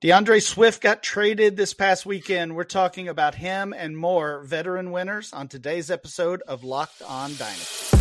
D'Andre 0.00 0.38
Swift 0.38 0.80
got 0.80 1.02
traded 1.02 1.56
this 1.56 1.74
past 1.74 2.06
weekend. 2.06 2.54
We're 2.54 2.62
talking 2.62 3.08
about 3.08 3.34
him 3.34 3.74
and 3.76 3.98
more 3.98 4.44
veteran 4.44 4.92
winners 4.92 5.32
on 5.32 5.48
today's 5.48 5.90
episode 5.90 6.40
of 6.46 6.62
Locked 6.62 7.02
On 7.02 7.34
Dynasty. 7.34 7.96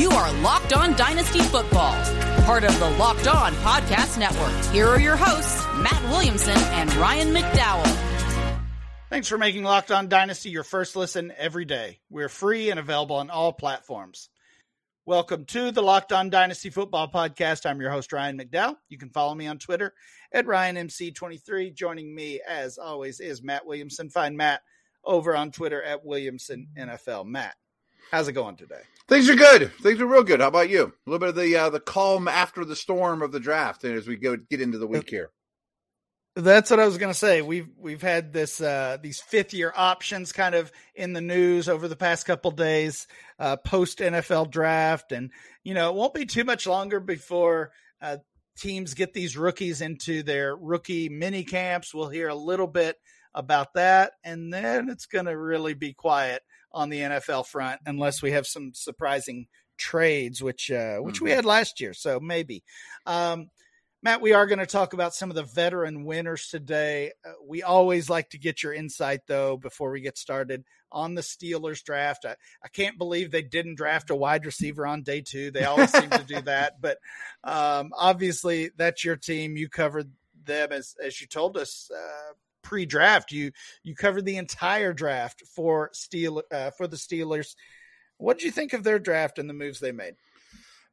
You 0.00 0.10
are 0.10 0.32
Locked 0.34 0.74
On 0.74 0.94
Dynasty 0.94 1.40
Football, 1.40 2.00
part 2.44 2.62
of 2.62 2.78
the 2.78 2.90
Locked 2.90 3.26
On 3.26 3.52
Podcast 3.54 4.16
Network. 4.16 4.72
Here 4.72 4.86
are 4.86 5.00
your 5.00 5.16
hosts, 5.16 5.60
Matt 5.78 6.00
Williamson 6.04 6.56
and 6.56 6.94
Ryan 6.94 7.34
McDowell. 7.34 8.62
Thanks 9.10 9.26
for 9.26 9.38
making 9.38 9.64
Locked 9.64 9.90
On 9.90 10.08
Dynasty 10.08 10.50
your 10.50 10.62
first 10.62 10.94
listen 10.94 11.32
every 11.36 11.64
day. 11.64 11.98
We're 12.10 12.28
free 12.28 12.70
and 12.70 12.78
available 12.78 13.16
on 13.16 13.28
all 13.28 13.52
platforms. 13.52 14.28
Welcome 15.04 15.46
to 15.46 15.72
the 15.72 15.82
Locked 15.82 16.12
On 16.12 16.30
Dynasty 16.30 16.70
Football 16.70 17.10
Podcast. 17.10 17.68
I'm 17.68 17.80
your 17.80 17.90
host, 17.90 18.12
Ryan 18.12 18.38
McDowell. 18.38 18.76
You 18.88 18.98
can 18.98 19.10
follow 19.10 19.34
me 19.34 19.48
on 19.48 19.58
Twitter 19.58 19.92
at 20.32 20.46
RyanMC23. 20.46 21.74
Joining 21.74 22.14
me, 22.14 22.40
as 22.48 22.78
always, 22.78 23.20
is 23.20 23.42
Matt 23.42 23.66
Williamson. 23.66 24.10
Find 24.10 24.36
Matt 24.36 24.62
over 25.04 25.36
on 25.36 25.50
Twitter 25.50 25.82
at 25.82 26.04
Williamson 26.04 26.68
NFL. 26.78 27.26
Matt, 27.26 27.54
how's 28.10 28.28
it 28.28 28.32
going 28.32 28.56
today? 28.56 28.80
Things 29.08 29.28
are 29.28 29.36
good. 29.36 29.72
Things 29.82 30.00
are 30.00 30.06
real 30.06 30.22
good. 30.22 30.40
How 30.40 30.48
about 30.48 30.70
you? 30.70 30.84
A 30.84 31.10
little 31.10 31.18
bit 31.18 31.30
of 31.30 31.36
the 31.36 31.56
uh, 31.56 31.70
the 31.70 31.80
calm 31.80 32.28
after 32.28 32.64
the 32.64 32.76
storm 32.76 33.22
of 33.22 33.32
the 33.32 33.40
draft 33.40 33.84
and 33.84 33.94
as 33.94 34.06
we 34.06 34.16
go 34.16 34.36
get 34.36 34.60
into 34.60 34.78
the 34.78 34.86
week 34.86 35.10
here. 35.10 35.30
That's 36.34 36.70
what 36.70 36.80
I 36.80 36.86
was 36.86 36.96
going 36.96 37.12
to 37.12 37.18
say. 37.18 37.42
We've 37.42 37.68
we've 37.76 38.00
had 38.00 38.32
this 38.32 38.58
uh, 38.60 38.96
these 39.02 39.20
fifth 39.20 39.52
year 39.52 39.70
options 39.76 40.32
kind 40.32 40.54
of 40.54 40.72
in 40.94 41.12
the 41.12 41.20
news 41.20 41.68
over 41.68 41.88
the 41.88 41.96
past 41.96 42.24
couple 42.24 42.50
days, 42.52 43.06
uh, 43.38 43.56
post 43.56 43.98
NFL 43.98 44.50
draft, 44.50 45.12
and 45.12 45.30
you 45.62 45.74
know 45.74 45.90
it 45.90 45.94
won't 45.94 46.14
be 46.14 46.24
too 46.24 46.44
much 46.44 46.66
longer 46.66 47.00
before 47.00 47.72
uh, 48.00 48.16
teams 48.56 48.94
get 48.94 49.12
these 49.12 49.36
rookies 49.36 49.80
into 49.80 50.22
their 50.22 50.56
rookie 50.56 51.08
mini 51.08 51.44
camps. 51.44 51.94
We'll 51.94 52.08
hear 52.08 52.28
a 52.28 52.34
little 52.34 52.66
bit 52.66 52.96
about 53.34 53.74
that, 53.74 54.12
and 54.24 54.52
then 54.52 54.88
it's 54.88 55.06
going 55.06 55.26
to 55.26 55.36
really 55.36 55.74
be 55.74 55.92
quiet 55.92 56.42
on 56.72 56.88
the 56.88 57.00
NFL 57.00 57.46
front 57.46 57.80
unless 57.86 58.22
we 58.22 58.32
have 58.32 58.46
some 58.46 58.72
surprising 58.74 59.46
trades, 59.76 60.42
which 60.42 60.70
uh, 60.70 60.98
which 60.98 61.16
mm-hmm. 61.16 61.24
we 61.24 61.30
had 61.32 61.44
last 61.44 61.80
year. 61.80 61.94
So 61.94 62.20
maybe. 62.20 62.62
Um, 63.06 63.48
Matt, 64.04 64.20
we 64.20 64.32
are 64.32 64.46
going 64.46 64.58
to 64.58 64.66
talk 64.66 64.94
about 64.94 65.14
some 65.14 65.30
of 65.30 65.36
the 65.36 65.44
veteran 65.44 66.04
winners 66.04 66.48
today. 66.48 67.12
Uh, 67.24 67.34
we 67.46 67.62
always 67.62 68.10
like 68.10 68.30
to 68.30 68.38
get 68.38 68.60
your 68.60 68.72
insight, 68.72 69.20
though, 69.28 69.56
before 69.56 69.92
we 69.92 70.00
get 70.00 70.18
started 70.18 70.64
on 70.90 71.14
the 71.14 71.22
Steelers 71.22 71.84
draft. 71.84 72.24
I, 72.24 72.34
I 72.64 72.68
can't 72.68 72.98
believe 72.98 73.30
they 73.30 73.42
didn't 73.42 73.76
draft 73.76 74.10
a 74.10 74.16
wide 74.16 74.44
receiver 74.44 74.88
on 74.88 75.02
day 75.02 75.20
two. 75.20 75.52
They 75.52 75.62
always 75.62 75.92
seem 75.92 76.10
to 76.10 76.24
do 76.24 76.40
that. 76.42 76.74
But 76.80 76.98
um, 77.44 77.92
obviously, 77.96 78.70
that's 78.76 79.04
your 79.04 79.14
team. 79.14 79.56
You 79.56 79.68
covered 79.68 80.10
them 80.44 80.72
as, 80.72 80.96
as 81.02 81.20
you 81.20 81.28
told 81.28 81.56
us. 81.56 81.88
Uh, 81.94 82.32
pre-draft 82.62 83.32
you 83.32 83.50
you 83.82 83.92
covered 83.92 84.24
the 84.24 84.36
entire 84.36 84.92
draft 84.92 85.42
for 85.52 85.90
steel 85.92 86.44
uh, 86.52 86.70
for 86.70 86.86
the 86.86 86.96
Steelers 86.96 87.56
what 88.18 88.38
did 88.38 88.44
you 88.44 88.52
think 88.52 88.72
of 88.72 88.84
their 88.84 89.00
draft 89.00 89.36
and 89.40 89.50
the 89.50 89.52
moves 89.52 89.80
they 89.80 89.90
made 89.90 90.14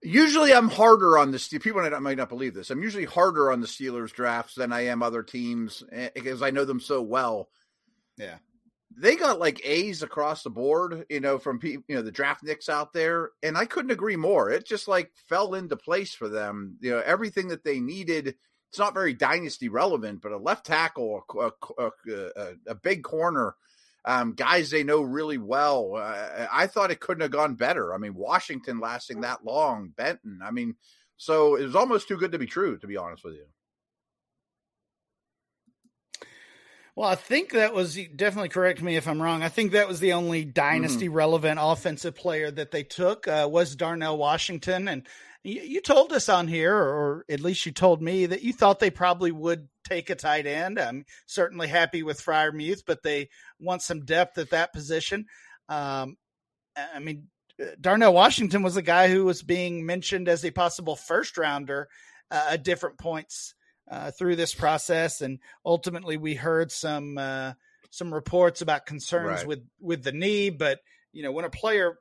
Usually, 0.01 0.53
I'm 0.53 0.69
harder 0.69 1.17
on 1.17 1.31
the 1.31 1.59
people 1.61 1.81
might 1.99 2.17
not 2.17 2.29
believe 2.29 2.53
this. 2.53 2.69
I'm 2.69 2.81
usually 2.81 3.05
harder 3.05 3.51
on 3.51 3.59
the 3.59 3.67
Steelers 3.67 4.13
drafts 4.13 4.55
than 4.55 4.71
I 4.71 4.85
am 4.85 5.03
other 5.03 5.23
teams 5.23 5.83
eh, 5.91 6.09
because 6.15 6.41
I 6.41 6.51
know 6.51 6.63
them 6.63 6.79
so 6.79 7.01
well. 7.01 7.49
Yeah, 8.17 8.37
they 8.97 9.17
got 9.17 9.39
like 9.39 9.61
A's 9.65 10.01
across 10.01 10.43
the 10.43 10.49
board, 10.49 11.05
you 11.09 11.19
know, 11.19 11.37
from 11.37 11.59
people, 11.59 11.83
you 11.89 11.95
know, 11.95 12.01
the 12.01 12.11
draft 12.11 12.43
nicks 12.43 12.69
out 12.69 12.93
there, 12.93 13.31
and 13.43 13.57
I 13.57 13.65
couldn't 13.65 13.91
agree 13.91 14.15
more. 14.15 14.49
It 14.49 14.65
just 14.65 14.87
like 14.87 15.11
fell 15.27 15.53
into 15.53 15.75
place 15.75 16.13
for 16.13 16.29
them. 16.29 16.77
You 16.79 16.91
know, 16.91 17.03
everything 17.05 17.49
that 17.49 17.65
they 17.65 17.79
needed. 17.79 18.35
It's 18.69 18.79
not 18.79 18.93
very 18.93 19.15
dynasty 19.15 19.67
relevant, 19.67 20.21
but 20.21 20.31
a 20.31 20.37
left 20.37 20.67
tackle, 20.67 21.23
a, 21.39 21.49
a, 21.79 21.91
a, 22.35 22.53
a 22.67 22.75
big 22.75 23.01
corner 23.01 23.55
um, 24.05 24.33
guys 24.33 24.69
they 24.69 24.83
know 24.83 25.01
really 25.01 25.37
well. 25.37 25.95
Uh, 25.95 26.47
I 26.51 26.67
thought 26.67 26.91
it 26.91 26.99
couldn't 26.99 27.21
have 27.21 27.31
gone 27.31 27.55
better. 27.55 27.93
I 27.93 27.97
mean, 27.97 28.15
Washington 28.15 28.79
lasting 28.79 29.21
that 29.21 29.43
long, 29.43 29.93
Benton. 29.95 30.39
I 30.43 30.51
mean, 30.51 30.75
so 31.17 31.55
it 31.55 31.63
was 31.63 31.75
almost 31.75 32.07
too 32.07 32.17
good 32.17 32.31
to 32.31 32.39
be 32.39 32.45
true, 32.45 32.77
to 32.77 32.87
be 32.87 32.97
honest 32.97 33.23
with 33.23 33.35
you. 33.35 33.45
Well, 36.95 37.07
I 37.07 37.15
think 37.15 37.51
that 37.51 37.73
was 37.73 37.97
definitely 38.15 38.49
correct 38.49 38.81
me 38.81 38.97
if 38.97 39.07
I'm 39.07 39.21
wrong. 39.21 39.41
I 39.41 39.47
think 39.47 39.71
that 39.71 39.87
was 39.87 40.01
the 40.01 40.13
only 40.13 40.43
dynasty 40.43 41.05
mm-hmm. 41.05 41.15
relevant 41.15 41.59
offensive 41.61 42.13
player 42.13 42.51
that 42.51 42.71
they 42.71 42.83
took 42.83 43.25
uh, 43.25 43.47
was 43.49 43.75
Darnell 43.75 44.17
Washington, 44.17 44.89
and 44.89 45.03
you, 45.43 45.81
told 45.81 46.11
us 46.11 46.27
on 46.29 46.47
here, 46.47 46.75
or 46.75 47.25
at 47.29 47.39
least 47.39 47.65
you 47.65 47.71
told 47.71 48.01
me 48.01 48.25
that 48.25 48.43
you 48.43 48.53
thought 48.53 48.79
they 48.79 48.89
probably 48.89 49.31
would 49.31 49.67
take 49.87 50.09
a 50.09 50.15
tight 50.15 50.45
end. 50.45 50.79
I'm 50.79 51.05
certainly 51.25 51.67
happy 51.67 52.03
with 52.03 52.23
Freiermuth, 52.23 52.83
but 52.85 53.03
they 53.03 53.29
want 53.59 53.81
some 53.81 54.05
depth 54.05 54.37
at 54.37 54.51
that 54.51 54.73
position. 54.73 55.25
Um, 55.69 56.17
I 56.75 56.99
mean, 56.99 57.27
Darnell 57.79 58.13
Washington 58.13 58.63
was 58.63 58.77
a 58.77 58.81
guy 58.81 59.09
who 59.09 59.25
was 59.25 59.41
being 59.41 59.85
mentioned 59.85 60.27
as 60.27 60.43
a 60.45 60.51
possible 60.51 60.95
first 60.95 61.37
rounder 61.37 61.87
uh, 62.31 62.47
at 62.51 62.63
different 62.63 62.97
points 62.97 63.55
uh, 63.89 64.11
through 64.11 64.35
this 64.35 64.53
process, 64.53 65.21
and 65.21 65.39
ultimately 65.65 66.17
we 66.17 66.35
heard 66.35 66.71
some 66.71 67.17
uh, 67.17 67.53
some 67.89 68.13
reports 68.13 68.61
about 68.61 68.85
concerns 68.85 69.39
right. 69.39 69.47
with 69.47 69.63
with 69.79 70.03
the 70.03 70.11
knee. 70.11 70.49
But 70.49 70.79
you 71.11 71.23
know, 71.23 71.31
when 71.31 71.45
a 71.45 71.49
player 71.49 71.97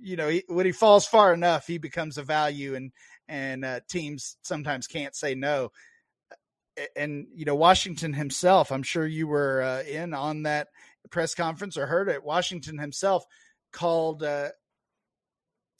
you 0.00 0.16
know, 0.16 0.28
he, 0.28 0.44
when 0.48 0.66
he 0.66 0.72
falls 0.72 1.06
far 1.06 1.32
enough, 1.32 1.66
he 1.66 1.78
becomes 1.78 2.18
a 2.18 2.22
value, 2.22 2.74
and 2.74 2.92
and 3.28 3.64
uh, 3.64 3.80
teams 3.88 4.36
sometimes 4.42 4.86
can't 4.86 5.14
say 5.14 5.34
no. 5.34 5.70
And 6.96 7.26
you 7.34 7.44
know, 7.44 7.54
Washington 7.54 8.12
himself, 8.12 8.72
I'm 8.72 8.82
sure 8.82 9.06
you 9.06 9.26
were 9.26 9.62
uh, 9.62 9.82
in 9.82 10.14
on 10.14 10.44
that 10.44 10.68
press 11.10 11.34
conference 11.34 11.76
or 11.76 11.86
heard 11.86 12.08
it. 12.08 12.24
Washington 12.24 12.78
himself 12.78 13.24
called 13.72 14.22
uh, 14.22 14.50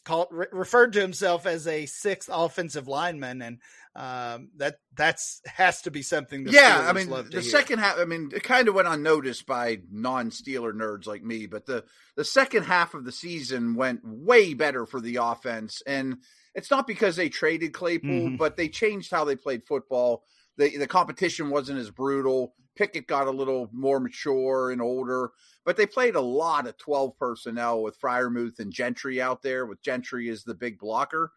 called 0.04 0.28
re- 0.30 0.46
referred 0.52 0.92
to 0.94 1.00
himself 1.00 1.46
as 1.46 1.66
a 1.66 1.86
sixth 1.86 2.28
offensive 2.32 2.88
lineman, 2.88 3.42
and 3.42 3.58
um, 3.94 4.50
that 4.56 4.76
that's 4.96 5.40
has 5.46 5.82
to 5.82 5.90
be 5.90 6.02
something. 6.02 6.46
yeah, 6.48 6.86
I 6.88 6.92
mean, 6.92 7.10
the 7.10 7.24
hear. 7.30 7.42
second 7.42 7.78
half. 7.80 7.98
I 7.98 8.04
mean, 8.04 8.30
it 8.34 8.42
kind 8.42 8.68
of 8.68 8.74
went 8.74 8.88
unnoticed 8.88 9.46
by 9.46 9.80
non-Steeler 9.90 10.72
nerds 10.72 11.06
like 11.06 11.22
me, 11.22 11.46
but 11.46 11.66
the 11.66 11.84
the 12.16 12.24
second 12.24 12.64
half 12.64 12.94
of 12.94 13.04
the 13.04 13.12
season 13.12 13.74
went 13.74 14.00
way 14.04 14.54
better 14.54 14.86
for 14.86 15.00
the 15.00 15.16
offense, 15.16 15.82
and 15.86 16.18
it's 16.54 16.70
not 16.70 16.86
because 16.86 17.16
they 17.16 17.28
traded 17.28 17.72
Claypool, 17.72 18.10
mm-hmm. 18.10 18.36
but 18.36 18.56
they 18.56 18.68
changed 18.68 19.10
how 19.10 19.24
they 19.24 19.36
played 19.36 19.64
football. 19.66 20.24
The 20.56 20.76
the 20.76 20.86
competition 20.86 21.50
wasn't 21.50 21.78
as 21.78 21.90
brutal. 21.90 22.54
Pickett 22.74 23.06
got 23.06 23.26
a 23.26 23.30
little 23.30 23.68
more 23.70 24.00
mature 24.00 24.70
and 24.70 24.80
older, 24.80 25.32
but 25.64 25.76
they 25.76 25.84
played 25.84 26.14
a 26.14 26.20
lot 26.22 26.66
of 26.66 26.78
12 26.78 27.18
personnel 27.18 27.82
with 27.82 28.00
Freiermuth 28.00 28.58
and 28.60 28.72
Gentry 28.72 29.20
out 29.20 29.42
there, 29.42 29.66
with 29.66 29.82
Gentry 29.82 30.30
as 30.30 30.42
the 30.42 30.54
big 30.54 30.78
blocker. 30.78 31.32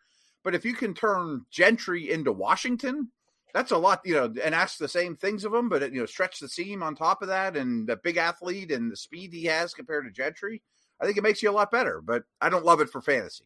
But 0.46 0.54
if 0.54 0.64
you 0.64 0.76
can 0.76 0.94
turn 0.94 1.44
Gentry 1.50 2.12
into 2.12 2.32
Washington, 2.32 3.10
that's 3.52 3.72
a 3.72 3.78
lot, 3.78 4.02
you 4.06 4.14
know, 4.14 4.32
and 4.44 4.54
ask 4.54 4.78
the 4.78 4.88
same 4.88 5.16
things 5.16 5.44
of 5.44 5.54
him, 5.54 5.70
but, 5.70 5.92
you 5.92 6.00
know, 6.00 6.06
stretch 6.06 6.40
the 6.40 6.48
seam 6.48 6.84
on 6.84 6.96
top 6.96 7.24
of 7.24 7.30
that 7.30 7.58
and 7.58 7.88
the 7.88 7.96
big 7.96 8.18
athlete 8.18 8.72
and 8.72 8.92
the 8.92 8.96
speed 8.96 9.34
he 9.34 9.46
has 9.46 9.74
compared 9.74 10.06
to 10.06 10.12
Gentry, 10.12 10.62
I 11.02 11.06
think 11.06 11.18
it 11.18 11.24
makes 11.24 11.42
you 11.42 11.50
a 11.50 11.52
lot 11.52 11.72
better, 11.72 12.00
but 12.00 12.26
I 12.40 12.50
don't 12.50 12.64
love 12.64 12.80
it 12.80 12.92
for 12.92 13.02
fantasy. 13.02 13.46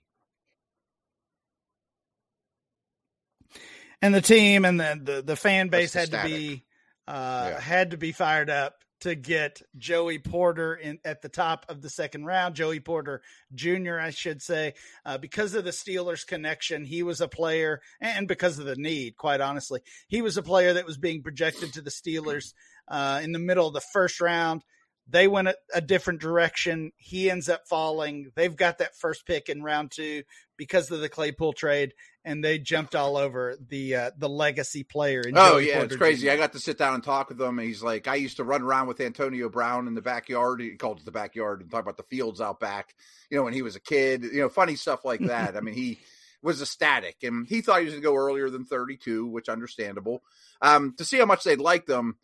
And 4.02 4.14
the 4.14 4.22
team 4.22 4.66
and 4.66 4.78
the, 4.78 5.00
the, 5.02 5.22
the 5.22 5.36
fan 5.38 5.70
base 5.70 5.94
had 5.94 6.12
to 6.12 6.22
be 6.24 6.66
uh, 7.08 7.52
yeah. 7.54 7.60
had 7.60 7.92
to 7.92 7.98
be 7.98 8.12
fired 8.12 8.50
up 8.50 8.76
to 9.02 9.16
get 9.16 9.62
Joey 9.78 10.20
Porter 10.20 10.76
in 10.76 11.00
at 11.06 11.22
the 11.22 11.30
top 11.30 11.66
of 11.70 11.82
the 11.82 11.90
second 11.90 12.26
round. 12.26 12.56
Joey 12.56 12.80
Porter 12.80 13.22
Jr., 13.54 14.00
I 14.00 14.10
should 14.10 14.42
say, 14.42 14.74
uh, 15.06 15.18
because 15.18 15.56
of 15.56 15.64
the 15.64 15.72
Steelers 15.72 16.26
connection, 16.26 16.86
he 16.86 17.04
was 17.04 17.22
a 17.22 17.28
player, 17.28 17.82
and 18.01 18.28
because 18.28 18.60
of 18.60 18.66
the 18.66 18.75
need, 18.75 19.16
quite 19.18 19.42
honestly, 19.42 19.81
he 20.07 20.22
was 20.22 20.38
a 20.38 20.44
player 20.44 20.74
that 20.74 20.86
was 20.86 20.98
being 20.98 21.24
projected 21.24 21.74
to 21.74 21.81
the 21.81 21.90
Steelers 21.90 22.54
uh, 22.88 23.22
in 23.24 23.31
the 23.31 23.40
middle 23.40 23.68
of 23.68 23.74
the 23.74 23.81
first 23.81 24.19
round. 24.19 24.63
They 25.07 25.28
went 25.28 25.48
a, 25.48 25.56
a, 25.74 25.81
different 25.81 26.22
direction. 26.22 26.92
He 26.98 27.31
ends 27.31 27.50
up 27.50 27.68
falling. 27.68 28.31
They've 28.36 28.56
got 28.56 28.78
that 28.78 28.96
first 28.96 29.25
pick 29.25 29.50
in 29.50 29.63
round 29.63 29.92
two 29.92 30.22
because 30.56 30.92
of 30.92 31.00
the 31.00 31.10
Claypool 31.10 31.54
trade, 31.54 31.94
and 32.25 32.44
they 32.44 32.60
jumped 32.60 32.95
all 32.95 33.18
over 33.18 33.56
the 33.69 33.95
uh, 33.95 34.12
the 34.18 34.30
legacy 34.30 34.83
player. 34.83 35.24
oh 35.25 35.51
Joey 35.54 35.68
yeah, 35.68 35.74
Porter 35.75 35.86
it's 35.86 35.95
crazy. 35.95 36.27
Jr. 36.27 36.31
I 36.33 36.38
got 36.38 36.54
to 36.54 36.60
sit 36.60 36.77
down 36.77 36.94
and 36.94 37.04
talk 37.04 37.30
with 37.30 37.42
him. 37.42 37.57
He's 37.57 37.81
like, 37.81 38.07
I 38.07 38.16
used 38.16 38.38
to 38.38 38.44
run 38.44 38.62
around 38.62 38.88
with 38.88 39.00
Antonio 39.00 39.50
Brown 39.50 39.88
in 39.88 39.95
the 39.95 40.01
backyard. 40.01 40.62
He 40.62 40.71
called 40.71 41.00
it 41.00 41.06
the 41.06 41.12
backyard 41.12 41.62
and 41.62 41.71
talk 41.71 41.81
about 41.81 41.98
the 41.98 42.04
fields 42.04 42.42
out 42.42 42.60
back. 42.60 42.94
You 43.30 43.38
know, 43.38 43.44
when 43.44 43.54
he 43.54 43.62
was 43.62 43.75
a 43.75 43.81
kid. 43.81 44.24
You 44.24 44.42
know, 44.42 44.50
funny 44.50 44.75
stuff 44.75 45.06
like 45.06 45.19
that. 45.27 45.56
I 45.56 45.62
mean, 45.62 45.75
he 45.75 46.00
was 46.42 46.62
ecstatic, 46.62 47.18
and 47.24 47.48
he 47.48 47.62
thought 47.62 47.80
he 47.80 47.86
was 47.86 47.94
going 47.94 48.04
to 48.04 48.10
go 48.10 48.16
earlier 48.16 48.50
than 48.50 48.65
32, 48.65 49.27
which 49.27 49.50
understandable. 49.50 50.22
Um, 50.62 50.94
to 50.98 51.06
see 51.06 51.18
how 51.18 51.25
much 51.25 51.44
they 51.44 51.56
liked 51.56 51.88
them 51.88 52.18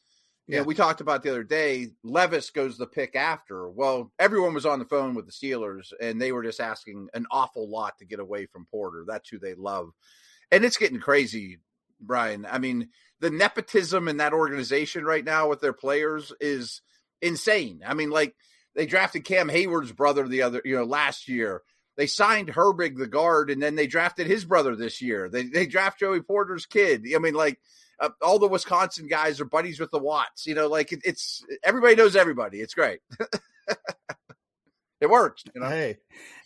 yeah, 0.48 0.62
we 0.62 0.76
talked 0.76 1.02
about 1.02 1.24
the 1.24 1.32
other 1.32 1.44
day. 1.44 1.90
Levis 2.04 2.52
goes 2.52 2.78
the 2.78 2.86
pick 2.86 3.16
after. 3.16 3.68
Well, 3.70 4.12
everyone 4.20 4.54
was 4.54 4.66
on 4.66 4.80
the 4.80 4.86
phone 4.86 5.16
with 5.16 5.26
the 5.26 5.32
Steelers, 5.32 5.92
and 6.00 6.22
they 6.22 6.32
were 6.32 6.44
just 6.44 6.60
asking 6.60 7.08
an 7.14 7.26
awful 7.32 7.70
lot 7.70 7.98
to 8.00 8.06
get 8.06 8.20
away 8.20 8.46
from 8.46 8.68
Porter. 8.70 9.06
That's 9.08 9.30
who 9.30 9.40
they 9.40 9.56
love, 9.56 9.90
and 10.52 10.64
it's 10.64 10.78
getting 10.78 11.00
crazy. 11.00 11.60
Ryan. 12.06 12.46
I 12.50 12.60
mean, 12.60 12.90
the 13.20 13.30
nepotism 13.30 14.08
in 14.08 14.18
that 14.18 14.34
organization 14.34 15.06
right 15.06 15.24
now 15.24 15.50
with 15.50 15.62
their 15.62 15.74
players 15.74 16.34
is 16.40 16.82
insane. 17.22 17.82
I 17.86 17.94
mean, 17.94 18.10
like 18.10 18.36
they 18.76 18.86
drafted 18.86 19.24
Cam 19.24 19.50
Hayward's 19.50 19.92
brother 19.92 20.28
the 20.28 20.42
other, 20.42 20.62
you 20.66 20.76
know, 20.76 20.84
last 20.84 21.28
year. 21.28 21.62
They 21.98 22.08
signed 22.08 22.50
Herbig 22.50 22.98
the 22.98 23.08
guard, 23.08 23.50
and 23.50 23.64
then 23.64 23.76
they 23.76 23.88
drafted 23.88 24.28
his 24.28 24.44
brother 24.44 24.76
this 24.76 25.02
year. 25.02 25.30
They 25.30 25.44
they 25.44 25.66
draft 25.66 26.00
Joey 26.00 26.22
Porter's 26.22 26.66
kid. 26.66 27.06
I 27.16 27.20
mean, 27.20 27.34
like 27.34 27.60
uh, 28.00 28.10
all 28.22 28.40
the 28.40 28.48
Wisconsin 28.48 29.08
guys 29.08 29.40
are 29.40 29.46
buddies 29.46 29.80
with 29.80 29.92
the 29.92 30.00
Watts. 30.00 30.46
You 30.46 30.56
know, 30.56 30.68
like 30.68 30.92
it, 30.92 31.00
it's 31.04 31.44
everybody 31.64 31.96
knows 31.96 32.16
everybody. 32.16 32.60
It's 32.60 32.74
great. 32.74 33.00
it 35.02 35.10
works. 35.10 35.44
You 35.54 35.62
know? 35.62 35.70
Hey, 35.70 35.98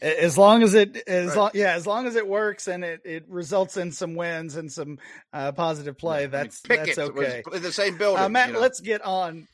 as 0.01 0.38
long 0.38 0.63
as 0.63 0.74
it 0.74 0.98
as 1.07 1.30
right. 1.30 1.38
long, 1.38 1.51
yeah, 1.54 1.74
as 1.74 1.88
long 1.88 2.07
as 2.07 2.16
it 2.16 2.28
works 2.28 2.68
and 2.68 2.84
it, 2.84 3.01
it 3.06 3.25
results 3.28 3.78
in 3.78 3.92
some 3.92 4.16
wins 4.16 4.56
and 4.56 4.72
some 4.72 5.00
uh, 5.34 5.51
positive 5.51 5.98
play, 5.98 6.22
yeah, 6.22 6.28
that's 6.28 6.62
I 6.69 6.75
mean, 6.75 6.86
that's 6.86 6.98
okay. 6.98 7.44
in 7.54 7.62
the 7.62 7.72
same 7.72 7.98
building, 7.98 8.24
uh, 8.24 8.30
Matt. 8.30 8.50
You 8.50 8.54
know? 8.56 8.60
Let's 8.60 8.80
get 8.80 9.04
on. 9.04 9.48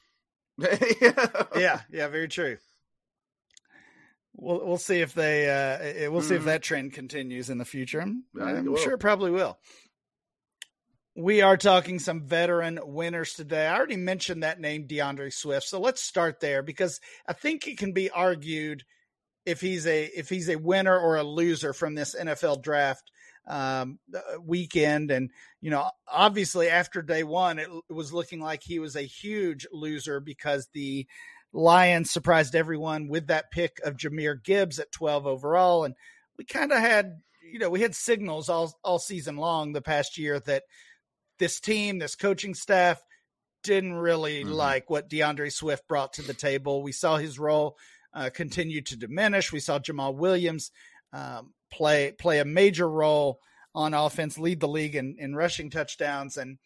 yeah, 0.57 1.81
yeah, 1.91 2.07
very 2.07 2.27
true. 2.27 2.57
We'll 4.37 4.65
we'll 4.65 4.77
see 4.77 4.99
if 4.99 5.13
they 5.13 5.49
uh, 5.49 6.09
we'll 6.11 6.21
mm-hmm. 6.21 6.27
see 6.27 6.35
if 6.35 6.41
mm-hmm. 6.41 6.47
that 6.47 6.61
trend 6.61 6.93
continues 6.93 7.49
in 7.49 7.57
the 7.57 7.65
future. 7.65 8.01
I'm, 8.01 8.23
I'm 8.39 8.77
sure 8.77 8.93
it 8.93 8.99
probably 8.99 9.31
will. 9.31 9.57
We 11.17 11.41
are 11.41 11.55
talking 11.55 11.99
some 11.99 12.23
veteran 12.23 12.77
winners 12.83 13.33
today. 13.33 13.67
I 13.67 13.77
already 13.77 13.95
mentioned 13.95 14.43
that 14.43 14.59
name, 14.59 14.85
D'Andre 14.85 15.29
Swift. 15.29 15.65
So 15.65 15.79
let's 15.79 16.01
start 16.01 16.41
there 16.41 16.61
because 16.61 16.99
I 17.25 17.31
think 17.31 17.65
it 17.67 17.77
can 17.77 17.93
be 17.93 18.09
argued 18.09 18.83
if 19.45 19.61
he's 19.61 19.87
a 19.87 20.03
if 20.05 20.27
he's 20.27 20.49
a 20.49 20.57
winner 20.57 20.97
or 20.97 21.15
a 21.15 21.23
loser 21.23 21.71
from 21.71 21.95
this 21.95 22.15
NFL 22.19 22.63
draft 22.63 23.11
um, 23.47 23.99
uh, 24.13 24.41
weekend. 24.41 25.09
And 25.09 25.31
you 25.61 25.71
know, 25.71 25.89
obviously 26.05 26.67
after 26.67 27.01
day 27.01 27.23
one, 27.23 27.59
it, 27.59 27.69
it 27.89 27.93
was 27.93 28.11
looking 28.11 28.41
like 28.41 28.61
he 28.61 28.79
was 28.79 28.97
a 28.97 29.01
huge 29.01 29.65
loser 29.71 30.19
because 30.19 30.67
the 30.73 31.07
Lions 31.53 32.11
surprised 32.11 32.55
everyone 32.55 33.07
with 33.07 33.27
that 33.27 33.51
pick 33.51 33.79
of 33.85 33.95
Jahmyr 33.95 34.43
Gibbs 34.43 34.79
at 34.79 34.91
12 34.91 35.25
overall, 35.25 35.85
and 35.85 35.95
we 36.37 36.43
kind 36.43 36.73
of 36.73 36.79
had 36.79 37.21
you 37.49 37.59
know 37.59 37.69
we 37.69 37.79
had 37.79 37.95
signals 37.95 38.49
all 38.49 38.77
all 38.83 38.99
season 38.99 39.37
long 39.37 39.71
the 39.71 39.81
past 39.81 40.17
year 40.17 40.41
that 40.41 40.63
this 41.39 41.59
team, 41.59 41.99
this 41.99 42.15
coaching 42.15 42.53
staff 42.53 43.01
didn't 43.63 43.93
really 43.93 44.43
mm-hmm. 44.43 44.53
like 44.53 44.89
what 44.89 45.09
D'Andre 45.09 45.49
Swift 45.49 45.87
brought 45.87 46.13
to 46.13 46.21
the 46.21 46.33
table. 46.33 46.83
We 46.83 46.91
saw 46.91 47.17
his 47.17 47.39
role 47.39 47.77
uh, 48.13 48.29
continue 48.33 48.81
to 48.81 48.95
diminish. 48.95 49.51
We 49.51 49.59
saw 49.59 49.79
Jamaal 49.79 50.15
Williams 50.15 50.71
um, 51.11 51.53
play 51.71 52.13
play 52.17 52.39
a 52.39 52.45
major 52.45 52.87
role 52.87 53.39
on 53.73 53.93
offense, 53.93 54.37
lead 54.37 54.61
the 54.61 54.67
league 54.67 54.95
in, 54.95 55.17
in 55.19 55.35
rushing 55.35 55.69
touchdowns, 55.69 56.37
and 56.37 56.57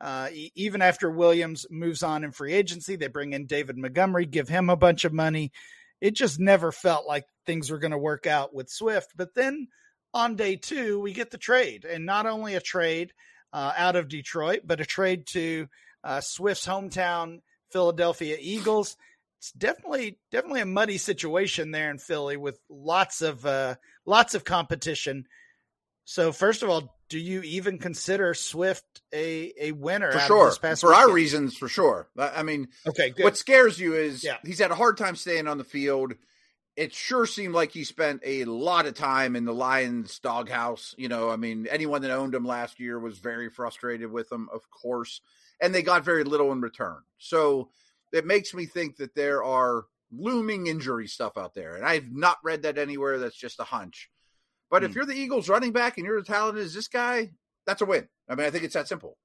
uh, 0.00 0.28
even 0.54 0.82
after 0.82 1.10
Williams 1.10 1.66
moves 1.70 2.02
on 2.02 2.24
in 2.24 2.32
free 2.32 2.52
agency, 2.52 2.96
they 2.96 3.08
bring 3.08 3.32
in 3.32 3.46
David 3.46 3.76
Montgomery, 3.78 4.26
give 4.26 4.48
him 4.48 4.68
a 4.70 4.76
bunch 4.76 5.04
of 5.04 5.12
money. 5.12 5.52
It 6.00 6.14
just 6.14 6.40
never 6.40 6.72
felt 6.72 7.06
like 7.06 7.24
things 7.46 7.70
were 7.70 7.78
going 7.78 7.92
to 7.92 7.98
work 7.98 8.26
out 8.26 8.54
with 8.54 8.68
Swift. 8.68 9.12
But 9.16 9.34
then 9.34 9.68
on 10.12 10.36
day 10.36 10.56
two, 10.56 11.00
we 11.00 11.12
get 11.12 11.30
the 11.30 11.38
trade, 11.38 11.84
and 11.84 12.04
not 12.04 12.26
only 12.26 12.54
a 12.54 12.60
trade 12.60 13.12
uh, 13.52 13.72
out 13.76 13.96
of 13.96 14.08
Detroit, 14.08 14.62
but 14.64 14.80
a 14.80 14.86
trade 14.86 15.26
to 15.28 15.68
uh, 16.04 16.20
Swift's 16.20 16.66
hometown, 16.66 17.40
Philadelphia 17.70 18.36
Eagles. 18.40 18.96
It's 19.38 19.52
definitely 19.52 20.18
definitely 20.30 20.60
a 20.60 20.66
muddy 20.66 20.98
situation 20.98 21.72
there 21.72 21.90
in 21.90 21.98
Philly 21.98 22.36
with 22.36 22.58
lots 22.68 23.22
of 23.22 23.44
uh, 23.44 23.76
lots 24.06 24.34
of 24.34 24.44
competition. 24.44 25.26
So 26.04 26.32
first 26.32 26.62
of 26.62 26.68
all, 26.68 26.96
do 27.08 27.18
you 27.18 27.42
even 27.42 27.78
consider 27.78 28.34
Swift 28.34 28.84
a 29.12 29.52
a 29.60 29.72
winner? 29.72 30.12
For 30.12 30.18
sure, 30.20 30.50
for 30.52 30.68
weekend? 30.68 30.94
our 30.94 31.12
reasons, 31.12 31.56
for 31.56 31.68
sure. 31.68 32.08
I 32.16 32.42
mean, 32.42 32.68
okay, 32.86 33.10
good. 33.10 33.24
what 33.24 33.36
scares 33.36 33.78
you 33.78 33.94
is 33.94 34.22
yeah. 34.22 34.36
he's 34.44 34.60
had 34.60 34.70
a 34.70 34.76
hard 34.76 34.96
time 34.96 35.16
staying 35.16 35.48
on 35.48 35.58
the 35.58 35.64
field 35.64 36.14
it 36.76 36.94
sure 36.94 37.26
seemed 37.26 37.54
like 37.54 37.72
he 37.72 37.84
spent 37.84 38.22
a 38.24 38.44
lot 38.44 38.86
of 38.86 38.94
time 38.94 39.36
in 39.36 39.44
the 39.44 39.52
Lions 39.52 40.18
doghouse. 40.18 40.94
You 40.96 41.08
know, 41.08 41.30
I 41.30 41.36
mean, 41.36 41.66
anyone 41.70 42.02
that 42.02 42.10
owned 42.10 42.34
him 42.34 42.44
last 42.44 42.80
year 42.80 42.98
was 42.98 43.18
very 43.18 43.50
frustrated 43.50 44.10
with 44.10 44.32
him, 44.32 44.48
of 44.52 44.70
course, 44.70 45.20
and 45.60 45.74
they 45.74 45.82
got 45.82 46.04
very 46.04 46.24
little 46.24 46.52
in 46.52 46.60
return. 46.60 46.98
So 47.18 47.70
it 48.12 48.26
makes 48.26 48.54
me 48.54 48.66
think 48.66 48.96
that 48.96 49.14
there 49.14 49.44
are 49.44 49.84
looming 50.10 50.66
injury 50.66 51.08
stuff 51.08 51.36
out 51.36 51.54
there. 51.54 51.76
And 51.76 51.84
I've 51.84 52.10
not 52.12 52.38
read 52.44 52.62
that 52.62 52.78
anywhere. 52.78 53.18
That's 53.18 53.36
just 53.36 53.60
a 53.60 53.64
hunch. 53.64 54.10
But 54.70 54.84
if 54.84 54.92
hmm. 54.92 54.98
you're 54.98 55.06
the 55.06 55.14
Eagles 55.14 55.48
running 55.48 55.72
back 55.72 55.98
and 55.98 56.06
you're 56.06 56.18
as 56.18 56.26
talented 56.26 56.64
as 56.64 56.74
this 56.74 56.88
guy, 56.88 57.32
that's 57.66 57.82
a 57.82 57.86
win. 57.86 58.08
I 58.28 58.34
mean, 58.34 58.46
I 58.46 58.50
think 58.50 58.64
it's 58.64 58.74
that 58.74 58.88
simple. 58.88 59.16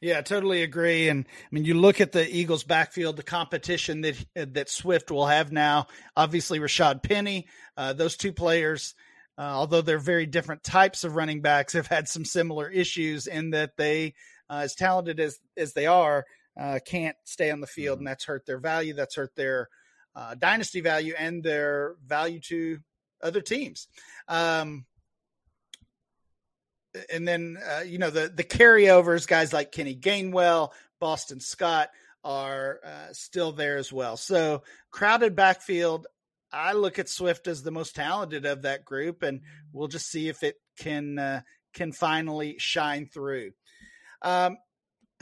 Yeah, 0.00 0.18
I 0.18 0.22
totally 0.22 0.62
agree. 0.62 1.08
And 1.08 1.26
I 1.26 1.46
mean, 1.50 1.64
you 1.64 1.74
look 1.74 2.00
at 2.00 2.12
the 2.12 2.28
Eagles' 2.28 2.64
backfield, 2.64 3.16
the 3.16 3.22
competition 3.22 4.02
that 4.02 4.24
that 4.34 4.68
Swift 4.68 5.10
will 5.10 5.26
have 5.26 5.52
now. 5.52 5.86
Obviously, 6.16 6.60
Rashaad 6.60 7.02
Penny. 7.02 7.46
Uh, 7.76 7.92
those 7.92 8.16
two 8.16 8.32
players, 8.32 8.94
uh, 9.38 9.42
although 9.42 9.80
they're 9.80 9.98
very 9.98 10.26
different 10.26 10.62
types 10.62 11.04
of 11.04 11.16
running 11.16 11.40
backs, 11.40 11.72
have 11.72 11.86
had 11.86 12.08
some 12.08 12.24
similar 12.24 12.68
issues 12.68 13.26
in 13.26 13.50
that 13.50 13.76
they, 13.76 14.14
uh, 14.50 14.60
as 14.64 14.74
talented 14.74 15.20
as 15.20 15.38
as 15.56 15.72
they 15.72 15.86
are, 15.86 16.24
uh, 16.60 16.78
can't 16.86 17.16
stay 17.24 17.50
on 17.50 17.60
the 17.60 17.66
field, 17.66 17.96
mm-hmm. 17.96 18.06
and 18.06 18.08
that's 18.08 18.24
hurt 18.24 18.46
their 18.46 18.58
value. 18.58 18.94
That's 18.94 19.16
hurt 19.16 19.34
their 19.36 19.68
uh, 20.14 20.34
dynasty 20.34 20.80
value 20.80 21.14
and 21.18 21.42
their 21.42 21.96
value 22.06 22.40
to 22.40 22.78
other 23.22 23.40
teams. 23.40 23.88
Um, 24.28 24.84
and 27.12 27.26
then 27.26 27.58
uh, 27.64 27.80
you 27.80 27.98
know 27.98 28.10
the 28.10 28.28
the 28.34 28.44
carryovers, 28.44 29.26
guys 29.26 29.52
like 29.52 29.72
Kenny 29.72 29.96
Gainwell, 29.96 30.70
Boston 31.00 31.40
Scott 31.40 31.90
are 32.22 32.80
uh, 32.84 33.12
still 33.12 33.52
there 33.52 33.76
as 33.76 33.92
well. 33.92 34.16
So 34.16 34.62
crowded 34.90 35.36
backfield. 35.36 36.06
I 36.52 36.72
look 36.72 36.98
at 36.98 37.08
Swift 37.08 37.48
as 37.48 37.62
the 37.62 37.72
most 37.72 37.96
talented 37.96 38.46
of 38.46 38.62
that 38.62 38.84
group, 38.84 39.22
and 39.22 39.40
we'll 39.72 39.88
just 39.88 40.08
see 40.08 40.28
if 40.28 40.42
it 40.42 40.56
can 40.78 41.18
uh, 41.18 41.40
can 41.72 41.92
finally 41.92 42.56
shine 42.58 43.06
through. 43.06 43.52
Um, 44.22 44.56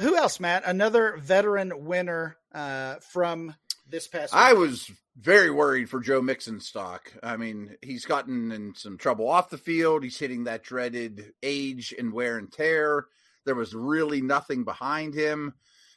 who 0.00 0.16
else, 0.16 0.40
Matt? 0.40 0.64
Another 0.66 1.16
veteran 1.16 1.84
winner 1.84 2.36
uh, 2.54 2.96
from 3.12 3.54
this 3.88 4.08
past. 4.08 4.34
I 4.34 4.52
was 4.52 4.90
very 5.16 5.50
worried 5.50 5.90
for 5.90 6.00
Joe 6.00 6.22
Mixon's 6.22 6.66
stock. 6.66 7.12
I 7.22 7.36
mean, 7.36 7.76
he's 7.82 8.04
gotten 8.04 8.50
in 8.50 8.74
some 8.74 8.96
trouble 8.96 9.28
off 9.28 9.50
the 9.50 9.58
field. 9.58 10.04
He's 10.04 10.18
hitting 10.18 10.44
that 10.44 10.62
dreaded 10.62 11.32
age 11.42 11.94
and 11.98 12.12
wear 12.12 12.38
and 12.38 12.50
tear. 12.50 13.06
There 13.44 13.54
was 13.54 13.74
really 13.74 14.22
nothing 14.22 14.64
behind 14.64 15.14
him. 15.14 15.54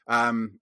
Um, 0.08 0.60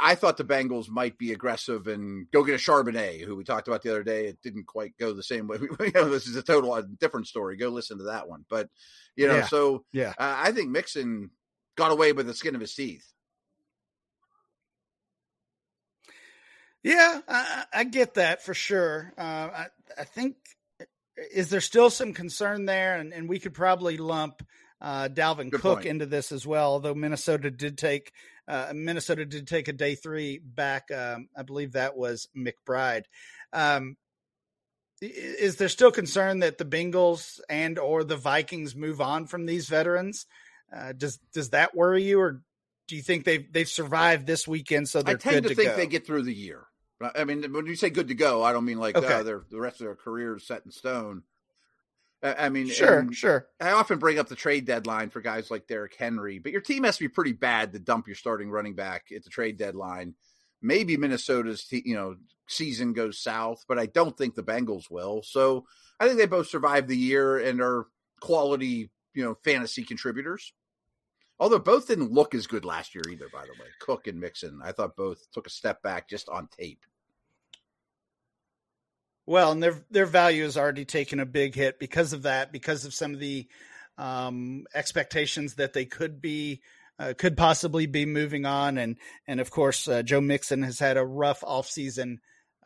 I 0.00 0.14
thought 0.14 0.36
the 0.36 0.44
Bengals 0.44 0.88
might 0.88 1.18
be 1.18 1.32
aggressive 1.32 1.86
and 1.88 2.30
go 2.30 2.42
get 2.42 2.54
a 2.54 2.58
Charbonnet, 2.58 3.22
who 3.22 3.36
we 3.36 3.44
talked 3.44 3.68
about 3.68 3.82
the 3.82 3.90
other 3.90 4.02
day. 4.02 4.26
It 4.26 4.40
didn't 4.42 4.66
quite 4.66 4.96
go 4.98 5.12
the 5.12 5.22
same 5.22 5.46
way. 5.46 5.58
you 5.80 5.92
know, 5.94 6.08
this 6.08 6.26
is 6.26 6.36
a 6.36 6.42
total 6.42 6.74
a 6.74 6.82
different 6.82 7.26
story. 7.26 7.56
Go 7.56 7.68
listen 7.68 7.98
to 7.98 8.04
that 8.04 8.28
one. 8.28 8.44
But 8.48 8.68
you 9.14 9.28
know, 9.28 9.36
yeah. 9.36 9.46
so 9.46 9.84
yeah, 9.92 10.14
uh, 10.18 10.36
I 10.38 10.52
think 10.52 10.70
Mixon 10.70 11.30
got 11.76 11.92
away 11.92 12.12
with 12.12 12.26
the 12.26 12.34
skin 12.34 12.54
of 12.54 12.60
his 12.60 12.74
teeth. 12.74 13.06
Yeah, 16.86 17.20
I, 17.26 17.64
I 17.74 17.84
get 17.84 18.14
that 18.14 18.44
for 18.44 18.54
sure. 18.54 19.12
Uh, 19.18 19.20
I, 19.20 19.66
I 19.98 20.04
think 20.04 20.36
is 21.34 21.50
there 21.50 21.60
still 21.60 21.90
some 21.90 22.12
concern 22.12 22.64
there, 22.64 22.96
and, 22.96 23.12
and 23.12 23.28
we 23.28 23.40
could 23.40 23.54
probably 23.54 23.96
lump 23.96 24.46
uh, 24.80 25.08
Dalvin 25.08 25.50
Good 25.50 25.62
Cook 25.62 25.78
point. 25.78 25.86
into 25.86 26.06
this 26.06 26.30
as 26.30 26.46
well. 26.46 26.70
Although 26.70 26.94
Minnesota 26.94 27.50
did 27.50 27.76
take 27.76 28.12
uh, 28.46 28.72
Minnesota 28.72 29.24
did 29.24 29.48
take 29.48 29.66
a 29.66 29.72
day 29.72 29.96
three 29.96 30.38
back. 30.38 30.92
Um, 30.92 31.28
I 31.36 31.42
believe 31.42 31.72
that 31.72 31.96
was 31.96 32.28
McBride. 32.36 33.06
Um, 33.52 33.96
is 35.02 35.56
there 35.56 35.68
still 35.68 35.90
concern 35.90 36.38
that 36.38 36.56
the 36.56 36.64
Bengals 36.64 37.40
and 37.50 37.80
or 37.80 38.04
the 38.04 38.16
Vikings 38.16 38.76
move 38.76 39.00
on 39.00 39.26
from 39.26 39.44
these 39.44 39.68
veterans? 39.68 40.26
Uh, 40.72 40.92
does 40.92 41.18
does 41.34 41.50
that 41.50 41.74
worry 41.74 42.04
you, 42.04 42.20
or 42.20 42.42
do 42.86 42.94
you 42.94 43.02
think 43.02 43.24
they've 43.24 43.52
they've 43.52 43.68
survived 43.68 44.24
this 44.24 44.46
weekend? 44.46 44.88
So 44.88 45.02
they're 45.02 45.16
I 45.16 45.18
tend 45.18 45.42
to, 45.42 45.48
to 45.48 45.54
think 45.56 45.70
go? 45.70 45.76
they 45.76 45.88
get 45.88 46.06
through 46.06 46.22
the 46.22 46.32
year. 46.32 46.65
I 47.00 47.24
mean, 47.24 47.52
when 47.52 47.66
you 47.66 47.76
say 47.76 47.90
good 47.90 48.08
to 48.08 48.14
go, 48.14 48.42
I 48.42 48.52
don't 48.52 48.64
mean 48.64 48.78
like 48.78 48.96
okay. 48.96 49.12
uh, 49.12 49.22
their 49.22 49.42
the 49.50 49.60
rest 49.60 49.80
of 49.80 49.86
their 49.86 49.96
career 49.96 50.36
is 50.36 50.46
set 50.46 50.62
in 50.64 50.70
stone. 50.70 51.22
I, 52.22 52.46
I 52.46 52.48
mean, 52.48 52.68
sure, 52.68 53.06
sure. 53.12 53.46
I 53.60 53.72
often 53.72 53.98
bring 53.98 54.18
up 54.18 54.28
the 54.28 54.36
trade 54.36 54.64
deadline 54.64 55.10
for 55.10 55.20
guys 55.20 55.50
like 55.50 55.66
Derrick 55.66 55.94
Henry, 55.98 56.38
but 56.38 56.52
your 56.52 56.62
team 56.62 56.84
has 56.84 56.96
to 56.96 57.04
be 57.04 57.08
pretty 57.08 57.32
bad 57.32 57.72
to 57.72 57.78
dump 57.78 58.06
your 58.06 58.16
starting 58.16 58.50
running 58.50 58.74
back 58.74 59.06
at 59.14 59.24
the 59.24 59.30
trade 59.30 59.58
deadline. 59.58 60.14
Maybe 60.62 60.96
Minnesota's 60.96 61.66
you 61.70 61.94
know 61.94 62.16
season 62.48 62.94
goes 62.94 63.18
south, 63.18 63.64
but 63.68 63.78
I 63.78 63.86
don't 63.86 64.16
think 64.16 64.34
the 64.34 64.42
Bengals 64.42 64.90
will. 64.90 65.22
So 65.22 65.66
I 66.00 66.06
think 66.06 66.18
they 66.18 66.26
both 66.26 66.48
survive 66.48 66.88
the 66.88 66.96
year 66.96 67.38
and 67.38 67.60
are 67.60 67.86
quality 68.20 68.90
you 69.12 69.24
know 69.24 69.36
fantasy 69.44 69.82
contributors. 69.82 70.52
Although 71.38 71.58
both 71.58 71.86
didn't 71.86 72.12
look 72.12 72.34
as 72.34 72.46
good 72.46 72.64
last 72.64 72.94
year 72.94 73.04
either, 73.10 73.28
by 73.32 73.42
the 73.42 73.52
way. 73.52 73.68
Cook 73.78 74.06
and 74.06 74.18
Mixon, 74.18 74.60
I 74.64 74.72
thought 74.72 74.96
both 74.96 75.30
took 75.32 75.46
a 75.46 75.50
step 75.50 75.82
back 75.82 76.08
just 76.08 76.28
on 76.28 76.48
tape. 76.48 76.84
Well, 79.26 79.52
and 79.52 79.62
their 79.62 79.84
their 79.90 80.06
value 80.06 80.44
has 80.44 80.56
already 80.56 80.84
taken 80.84 81.20
a 81.20 81.26
big 81.26 81.54
hit 81.54 81.78
because 81.78 82.12
of 82.12 82.22
that, 82.22 82.52
because 82.52 82.84
of 82.84 82.94
some 82.94 83.12
of 83.12 83.20
the 83.20 83.48
um, 83.98 84.66
expectations 84.74 85.54
that 85.54 85.72
they 85.72 85.84
could 85.84 86.22
be 86.22 86.62
uh, 86.98 87.12
could 87.18 87.36
possibly 87.36 87.86
be 87.86 88.06
moving 88.06 88.46
on, 88.46 88.78
and 88.78 88.96
and 89.26 89.40
of 89.40 89.50
course 89.50 89.88
uh, 89.88 90.02
Joe 90.02 90.20
Mixon 90.20 90.62
has 90.62 90.78
had 90.78 90.96
a 90.96 91.04
rough 91.04 91.40
offseason 91.40 92.18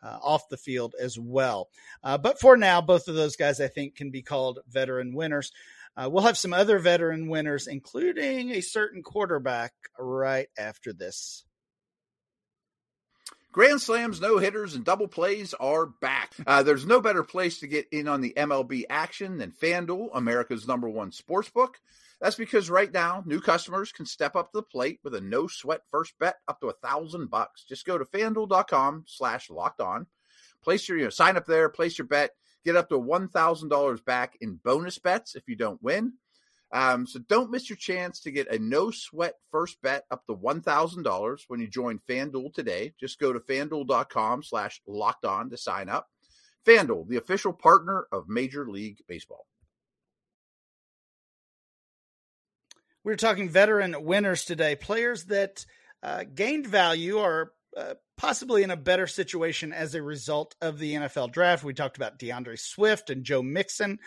uh, 0.03 0.19
off 0.21 0.49
the 0.49 0.57
field 0.57 0.95
as 0.99 1.17
well. 1.19 1.69
Uh, 2.03 2.17
but 2.17 2.39
for 2.39 2.55
now, 2.57 2.79
both 2.79 3.07
of 3.07 3.15
those 3.15 3.35
guys 3.35 3.59
I 3.59 3.67
think 3.67 3.95
can 3.95 4.11
be 4.11 4.21
called 4.21 4.59
veteran 4.69 5.13
winners. 5.13 5.51
Uh, 5.95 6.09
we'll 6.09 6.23
have 6.23 6.37
some 6.37 6.53
other 6.53 6.79
veteran 6.79 7.27
winners, 7.27 7.67
including 7.67 8.51
a 8.51 8.61
certain 8.61 9.03
quarterback, 9.03 9.73
right 9.99 10.47
after 10.57 10.93
this. 10.93 11.43
Grand 13.51 13.81
slams, 13.81 14.21
no 14.21 14.37
hitters, 14.37 14.75
and 14.75 14.85
double 14.85 15.09
plays 15.09 15.53
are 15.53 15.85
back. 15.85 16.33
Uh, 16.47 16.63
there's 16.63 16.85
no 16.85 17.01
better 17.01 17.21
place 17.21 17.59
to 17.59 17.67
get 17.67 17.85
in 17.91 18.07
on 18.07 18.21
the 18.21 18.33
MLB 18.37 18.85
action 18.89 19.37
than 19.37 19.51
FanDuel, 19.51 20.09
America's 20.13 20.65
number 20.65 20.87
one 20.87 21.11
sports 21.11 21.49
book. 21.49 21.77
That's 22.21 22.37
because 22.37 22.69
right 22.69 22.91
now, 22.91 23.23
new 23.25 23.41
customers 23.41 23.91
can 23.91 24.05
step 24.05 24.37
up 24.37 24.51
to 24.51 24.59
the 24.59 24.63
plate 24.63 24.99
with 25.03 25.15
a 25.15 25.21
no 25.21 25.47
sweat 25.47 25.81
first 25.89 26.13
bet 26.17 26.35
up 26.47 26.61
to 26.61 26.69
a 26.69 26.73
thousand 26.73 27.29
bucks. 27.29 27.65
Just 27.65 27.85
go 27.85 27.97
to 27.97 28.05
fanduel.com 28.05 29.03
slash 29.07 29.49
locked 29.49 29.81
on. 29.81 30.07
Place 30.63 30.87
your, 30.87 30.99
you 30.99 31.05
know, 31.05 31.09
sign 31.09 31.35
up 31.35 31.45
there, 31.45 31.67
place 31.67 31.97
your 31.97 32.07
bet, 32.07 32.31
get 32.65 32.75
up 32.75 32.89
to 32.89 32.99
$1,000 32.99 34.05
back 34.05 34.37
in 34.41 34.59
bonus 34.63 34.99
bets 34.99 35.35
if 35.35 35.43
you 35.47 35.55
don't 35.55 35.81
win. 35.81 36.13
Um, 36.73 37.05
so 37.05 37.19
don't 37.19 37.51
miss 37.51 37.69
your 37.69 37.77
chance 37.77 38.21
to 38.21 38.31
get 38.31 38.51
a 38.51 38.57
no 38.57 38.91
sweat 38.91 39.35
first 39.51 39.81
bet 39.81 40.05
up 40.09 40.25
to 40.27 40.35
$1,000 40.35 41.39
when 41.47 41.59
you 41.59 41.67
join 41.67 41.99
FanDuel 42.09 42.53
today. 42.53 42.93
Just 42.99 43.19
go 43.19 43.33
to 43.33 43.39
fanduel.com 43.39 44.43
slash 44.43 44.81
locked 44.87 45.25
on 45.25 45.49
to 45.49 45.57
sign 45.57 45.89
up. 45.89 46.07
FanDuel, 46.65 47.07
the 47.09 47.17
official 47.17 47.51
partner 47.51 48.05
of 48.11 48.29
Major 48.29 48.67
League 48.67 48.99
Baseball. 49.07 49.45
We're 53.03 53.15
talking 53.15 53.49
veteran 53.49 54.05
winners 54.05 54.45
today, 54.45 54.75
players 54.75 55.25
that 55.25 55.65
uh, 56.03 56.23
gained 56.33 56.67
value 56.67 57.17
or 57.17 57.51
uh, 57.75 57.93
possibly 58.17 58.63
in 58.63 58.71
a 58.71 58.77
better 58.77 59.07
situation 59.07 59.73
as 59.73 59.95
a 59.95 60.01
result 60.01 60.55
of 60.61 60.77
the 60.77 60.93
NFL 60.93 61.31
draft. 61.31 61.63
We 61.63 61.73
talked 61.73 61.97
about 61.97 62.19
D'Andre 62.19 62.55
Swift 62.55 63.09
and 63.09 63.23
Joe 63.23 63.41
Mixon. 63.41 63.99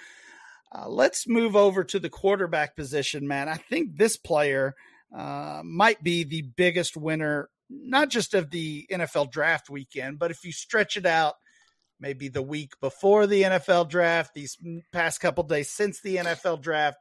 Uh, 0.75 0.89
let's 0.89 1.29
move 1.29 1.57
over 1.57 1.85
to 1.85 1.99
the 1.99 2.11
quarterback 2.11 2.77
position, 2.77 3.29
man. 3.29 3.49
I 3.49 3.57
think 3.57 3.97
this 3.97 4.17
player 4.17 4.75
uh, 5.17 5.63
might 5.65 6.03
be 6.03 6.25
the 6.25 6.43
biggest 6.43 6.97
winner, 6.97 7.49
not 7.71 8.09
just 8.11 8.35
of 8.35 8.51
the 8.51 8.87
NFL 8.91 9.31
draft 9.31 9.71
weekend, 9.71 10.19
but 10.19 10.31
if 10.31 10.45
you 10.45 10.53
stretch 10.53 10.97
it 10.97 11.07
out, 11.07 11.35
maybe 12.01 12.29
the 12.29 12.43
week 12.43 12.73
before 12.81 13.27
the 13.27 13.43
NFL 13.43 13.89
draft, 13.89 14.35
these 14.35 14.59
past 14.93 15.21
couple 15.21 15.45
days 15.45 15.71
since 15.71 16.01
the 16.01 16.17
NFL 16.17 16.61
draft. 16.61 16.99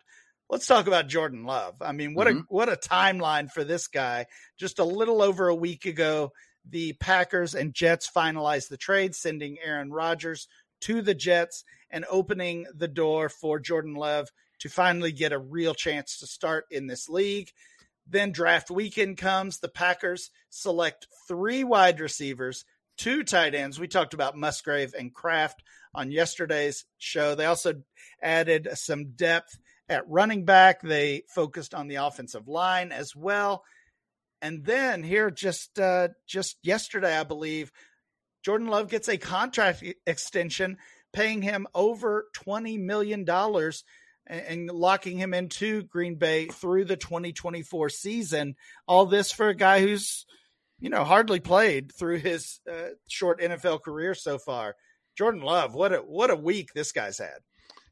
Let's 0.49 0.67
talk 0.67 0.87
about 0.87 1.07
Jordan 1.07 1.45
Love. 1.45 1.75
I 1.81 1.93
mean, 1.93 2.13
what 2.13 2.27
mm-hmm. 2.27 2.39
a 2.39 2.43
what 2.49 2.69
a 2.69 2.75
timeline 2.75 3.49
for 3.49 3.63
this 3.63 3.87
guy. 3.87 4.27
Just 4.59 4.77
a 4.77 4.83
little 4.83 5.21
over 5.21 5.47
a 5.47 5.55
week 5.55 5.85
ago, 5.85 6.31
the 6.67 6.93
Packers 6.93 7.55
and 7.55 7.73
Jets 7.73 8.09
finalized 8.09 8.69
the 8.69 8.77
trade, 8.77 9.15
sending 9.15 9.57
Aaron 9.63 9.91
Rodgers 9.91 10.47
to 10.81 11.01
the 11.01 11.13
Jets 11.13 11.63
and 11.89 12.05
opening 12.09 12.65
the 12.73 12.87
door 12.87 13.29
for 13.29 13.59
Jordan 13.59 13.93
Love 13.95 14.29
to 14.59 14.69
finally 14.69 15.11
get 15.11 15.33
a 15.33 15.37
real 15.39 15.73
chance 15.73 16.19
to 16.19 16.27
start 16.27 16.65
in 16.71 16.87
this 16.87 17.09
league. 17.09 17.49
Then 18.07 18.31
draft 18.31 18.71
weekend 18.71 19.17
comes. 19.17 19.59
The 19.59 19.69
Packers 19.69 20.29
select 20.49 21.07
three 21.27 21.63
wide 21.63 21.99
receivers, 21.99 22.65
two 22.97 23.23
tight 23.23 23.55
ends. 23.55 23.79
We 23.79 23.87
talked 23.87 24.13
about 24.13 24.37
Musgrave 24.37 24.93
and 24.97 25.13
Kraft 25.13 25.63
on 25.93 26.11
yesterday's 26.11 26.85
show. 26.97 27.35
They 27.35 27.45
also 27.45 27.83
added 28.21 28.69
some 28.73 29.11
depth 29.15 29.57
at 29.87 30.09
running 30.09 30.45
back. 30.45 30.81
They 30.81 31.23
focused 31.29 31.73
on 31.73 31.87
the 31.87 31.95
offensive 31.95 32.47
line 32.47 32.91
as 32.91 33.15
well. 33.15 33.63
And 34.43 34.65
then 34.65 35.03
here, 35.03 35.31
just 35.31 35.79
uh, 35.79 36.09
just 36.27 36.57
yesterday, 36.63 37.17
I 37.17 37.23
believe, 37.23 37.71
Jordan 38.43 38.67
Love 38.67 38.89
gets 38.89 39.07
a 39.07 39.17
contract 39.17 39.81
extension 40.05 40.77
paying 41.13 41.41
him 41.41 41.65
over 41.73 42.25
$20 42.35 42.77
million 42.77 43.25
and 44.27 44.69
locking 44.69 45.17
him 45.17 45.33
into 45.33 45.83
Green 45.83 46.15
Bay 46.15 46.47
through 46.47 46.83
the 46.83 46.97
2024 46.97 47.87
season. 47.87 48.55
All 48.85 49.05
this 49.05 49.31
for 49.31 49.47
a 49.47 49.55
guy 49.55 49.79
who's, 49.79 50.25
you 50.77 50.89
know, 50.89 51.05
hardly 51.05 51.39
played 51.39 51.93
through 51.93 52.17
his 52.17 52.59
uh, 52.69 52.89
short 53.07 53.39
NFL 53.39 53.81
career 53.81 54.13
so 54.13 54.37
far. 54.37 54.75
Jordan 55.17 55.41
Love, 55.41 55.73
what 55.73 55.93
a 55.93 55.99
what 55.99 56.31
a 56.31 56.35
week 56.35 56.73
this 56.73 56.91
guy's 56.91 57.19
had. 57.19 57.39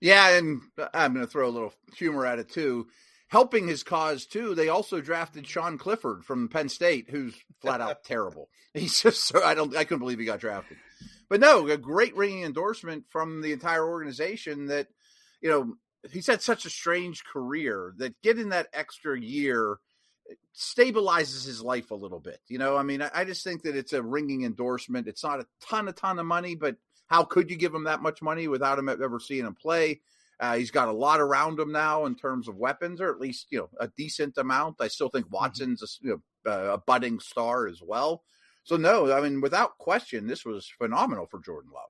Yeah, 0.02 0.36
and 0.36 0.62
I'm 0.94 1.14
going 1.14 1.26
to 1.26 1.32
throw 1.32 1.48
a 1.48 1.50
little 1.50 1.74
humor 1.96 2.26
at 2.26 2.40
it 2.40 2.50
too. 2.50 2.88
Helping 3.32 3.66
his 3.66 3.82
cause 3.82 4.26
too, 4.26 4.54
they 4.56 4.68
also 4.68 5.00
drafted 5.00 5.48
Sean 5.48 5.78
Clifford 5.78 6.26
from 6.26 6.50
Penn 6.50 6.68
State, 6.68 7.10
who's 7.10 7.34
flat 7.62 7.80
out 7.80 8.04
terrible. 8.04 8.50
He's 8.74 9.02
just 9.02 9.24
so 9.24 9.42
I 9.42 9.54
don't 9.54 9.74
I 9.74 9.86
couldn't 9.86 10.00
believe 10.00 10.20
he 10.20 10.26
got 10.26 10.42
drafted. 10.42 10.76
But 11.30 11.40
no, 11.40 11.66
a 11.70 11.78
great 11.78 12.14
ringing 12.18 12.44
endorsement 12.44 13.06
from 13.08 13.42
the 13.42 13.54
entire 13.54 13.88
organization 13.88 14.66
that, 14.66 14.88
you 15.40 15.50
know, 15.50 15.76
he's 16.12 16.28
had 16.28 16.42
such 16.42 16.66
a 16.66 16.70
strange 16.70 17.24
career 17.24 17.94
that 18.00 18.22
getting 18.22 18.50
that 18.50 18.68
extra 18.74 19.18
year 19.18 19.78
stabilizes 20.54 21.46
his 21.46 21.62
life 21.62 21.92
a 21.92 21.96
little 21.96 22.20
bit. 22.20 22.42
You 22.50 22.58
know, 22.58 22.76
I 22.76 22.84
mean, 22.84 23.02
I, 23.02 23.12
I, 23.14 23.24
just 23.24 23.46
think 23.46 23.64
that 23.64 23.78
it's 23.78 23.94
a 23.94 24.04
ringing 24.04 24.44
endorsement. 24.44 25.08
It's 25.08 25.24
not 25.24 25.40
a 25.40 25.48
ton, 25.62 25.88
a 25.88 25.94
ton 25.94 26.20
of 26.20 26.26
money, 26.26 26.56
but 26.56 26.76
how 27.08 27.24
could 27.24 27.50
you 27.50 27.56
give 27.56 27.74
him 27.74 27.86
that 27.86 28.02
much 28.02 28.22
money 28.22 28.50
without 28.50 28.78
him 28.78 28.90
ever 28.90 29.22
seeing 29.22 29.46
him 29.46 29.56
play? 29.56 30.02
Uh, 30.42 30.56
he's 30.56 30.72
got 30.72 30.88
a 30.88 30.92
lot 30.92 31.22
around 31.22 31.60
him 31.60 31.72
now 31.72 32.06
in 32.06 32.16
terms 32.16 32.48
of 32.48 32.58
weapons, 32.58 33.00
or 33.00 33.12
at 33.12 33.20
least 33.20 33.46
you 33.52 33.60
know 33.60 33.70
a 33.80 33.88
decent 33.96 34.38
amount. 34.38 34.78
I 34.82 34.88
still 34.88 35.10
think 35.10 35.28
mm-hmm. 35.28 35.36
Watson's 35.36 35.84
a, 35.84 35.88
you 36.06 36.22
know, 36.46 36.74
a 36.74 36.78
budding 36.80 37.20
star 37.20 37.68
as 37.68 37.80
well. 37.82 38.24
So 38.64 38.76
no, 38.76 39.14
I 39.14 39.22
mean, 39.22 39.40
without 39.40 39.78
question, 39.78 40.28
this 40.28 40.44
was 40.44 40.72
phenomenal 40.78 41.28
for 41.28 41.40
Jordan 41.40 41.72
Love. 41.74 41.90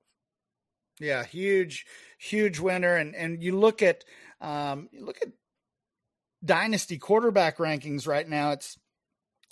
Yeah, 1.00 1.24
huge, 1.24 1.86
huge 2.20 2.60
winner. 2.60 2.96
And 2.96 3.16
and 3.16 3.42
you 3.42 3.58
look 3.58 3.82
at 3.82 4.04
um, 4.42 4.90
you 4.92 5.06
look 5.06 5.18
at 5.22 5.30
dynasty 6.44 6.98
quarterback 6.98 7.58
rankings 7.58 8.06
right 8.06 8.28
now. 8.28 8.52
It's 8.52 8.78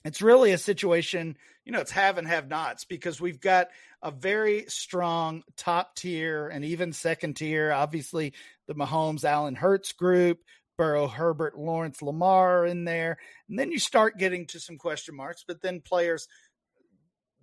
it's 0.06 0.22
really 0.22 0.52
a 0.52 0.58
situation, 0.58 1.38
you 1.66 1.72
know, 1.72 1.82
it's 1.82 1.92
have 1.92 2.18
and 2.18 2.28
have 2.28 2.48
nots 2.48 2.86
because 2.86 3.20
we've 3.20 3.42
got 3.42 3.68
a 4.02 4.12
very 4.12 4.66
strong 4.68 5.44
top 5.58 5.96
tier 5.96 6.48
and 6.48 6.64
even 6.64 6.94
second 6.94 7.36
tier. 7.36 7.72
Obviously, 7.72 8.34
the 8.68 8.76
Mahomes, 8.76 9.26
Allen 9.26 9.56
Hurts 9.56 9.92
group, 9.92 10.40
Burrow, 10.78 11.08
Herbert, 11.08 11.58
Lawrence, 11.58 12.02
Lamar 12.02 12.66
in 12.66 12.86
there. 12.86 13.18
And 13.50 13.60
then 13.60 13.72
you 13.72 13.80
start 13.80 14.18
getting 14.18 14.48
to 14.48 14.60
some 14.62 14.78
question 14.78 15.16
marks, 15.16 15.44
but 15.46 15.62
then 15.62 15.82
players 15.82 16.28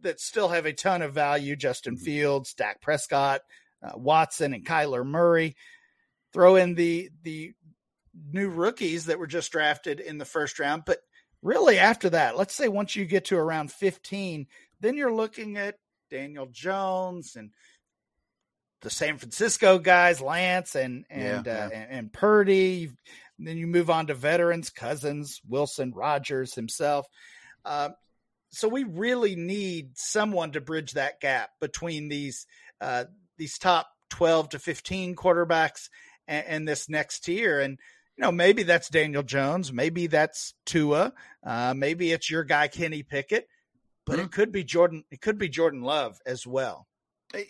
that 0.01 0.21
still 0.21 0.49
have 0.49 0.65
a 0.65 0.73
ton 0.73 1.03
of 1.03 1.13
value 1.13 1.57
Justin 1.57 1.97
mm-hmm. 1.97 2.05
Fields, 2.05 2.55
Dak 2.55 2.81
Prescott, 2.81 3.43
uh, 3.83 3.93
Watson, 3.95 4.55
and 4.55 4.65
Kyler 4.65 5.05
Murray. 5.05 5.57
Throw 6.33 6.57
in 6.57 6.75
the 6.75 7.11
the 7.23 7.53
new 8.33 8.49
rookies 8.49 9.07
that 9.07 9.19
were 9.19 9.27
just 9.27 9.53
drafted 9.53 10.01
in 10.01 10.19
the 10.19 10.25
first 10.25 10.59
round. 10.59 10.85
But 10.87 10.99
really, 11.47 11.79
after 11.79 12.11
that, 12.11 12.37
let's 12.37 12.55
say 12.55 12.69
once 12.69 12.97
you 12.97 13.05
get 13.05 13.27
to 13.27 13.37
around 13.37 13.71
15, 13.71 14.47
then 14.81 14.97
you're 14.97 15.15
looking 15.15 15.57
at 15.57 15.79
Daniel 16.11 16.47
Jones 16.47 17.37
and 17.37 17.51
the 18.83 18.91
San 18.91 19.17
Francisco 19.19 19.79
guys, 19.79 20.21
Lance 20.21 20.75
and 20.75 21.07
and 21.09 21.47
yeah, 21.47 21.53
uh, 21.53 21.69
yeah. 21.71 21.79
and, 21.79 21.91
and, 21.91 22.13
Purdy. 22.13 22.91
then 23.39 23.57
you 23.57 23.67
move 23.67 23.91
on 23.91 24.09
to 24.09 24.15
veterans, 24.15 24.71
Cousins, 24.71 25.41
Wilson, 25.49 25.93
Rodgers 25.95 26.55
himself. 26.55 27.07
Uh, 27.65 27.91
so 28.51 28.69
we 28.69 28.85
really 28.85 29.35
need 29.35 29.97
someone 29.97 30.53
to 30.53 30.61
bridge 30.61 30.93
that 30.93 31.21
gap 31.21 31.51
between 31.61 32.09
these 32.09 32.47
uh, 32.81 33.05
these 33.39 33.59
top 33.59 33.89
12 34.11 34.51
to 34.51 34.59
15 34.59 35.17
quarterbacks 35.17 35.89
and, 36.29 36.47
and, 36.47 36.69
this 36.69 36.89
next 36.89 37.21
tier 37.21 37.61
and 37.61 37.79
you 38.17 38.23
know 38.23 38.33
maybe 38.33 38.63
that's 38.63 38.89
Daniel 38.89 39.23
Jones 39.23 39.73
maybe 39.73 40.07
that's 40.07 40.55
Tua 40.65 41.13
uh, 41.45 41.75
maybe 41.77 42.13
it's 42.13 42.31
your 42.31 42.45
guy 42.45 42.69
Kenny 42.69 43.03
Pickett 43.03 43.49
but 44.05 44.17
mm-hmm. 44.17 44.27
it 44.27 44.33
could 44.33 44.53
be 44.53 44.65
Jordan 44.65 45.05
it 45.11 45.21
could 45.21 45.39
be 45.39 45.49
Jordan 45.49 45.83
Love 45.83 46.19
as 46.27 46.47
well 46.47 46.87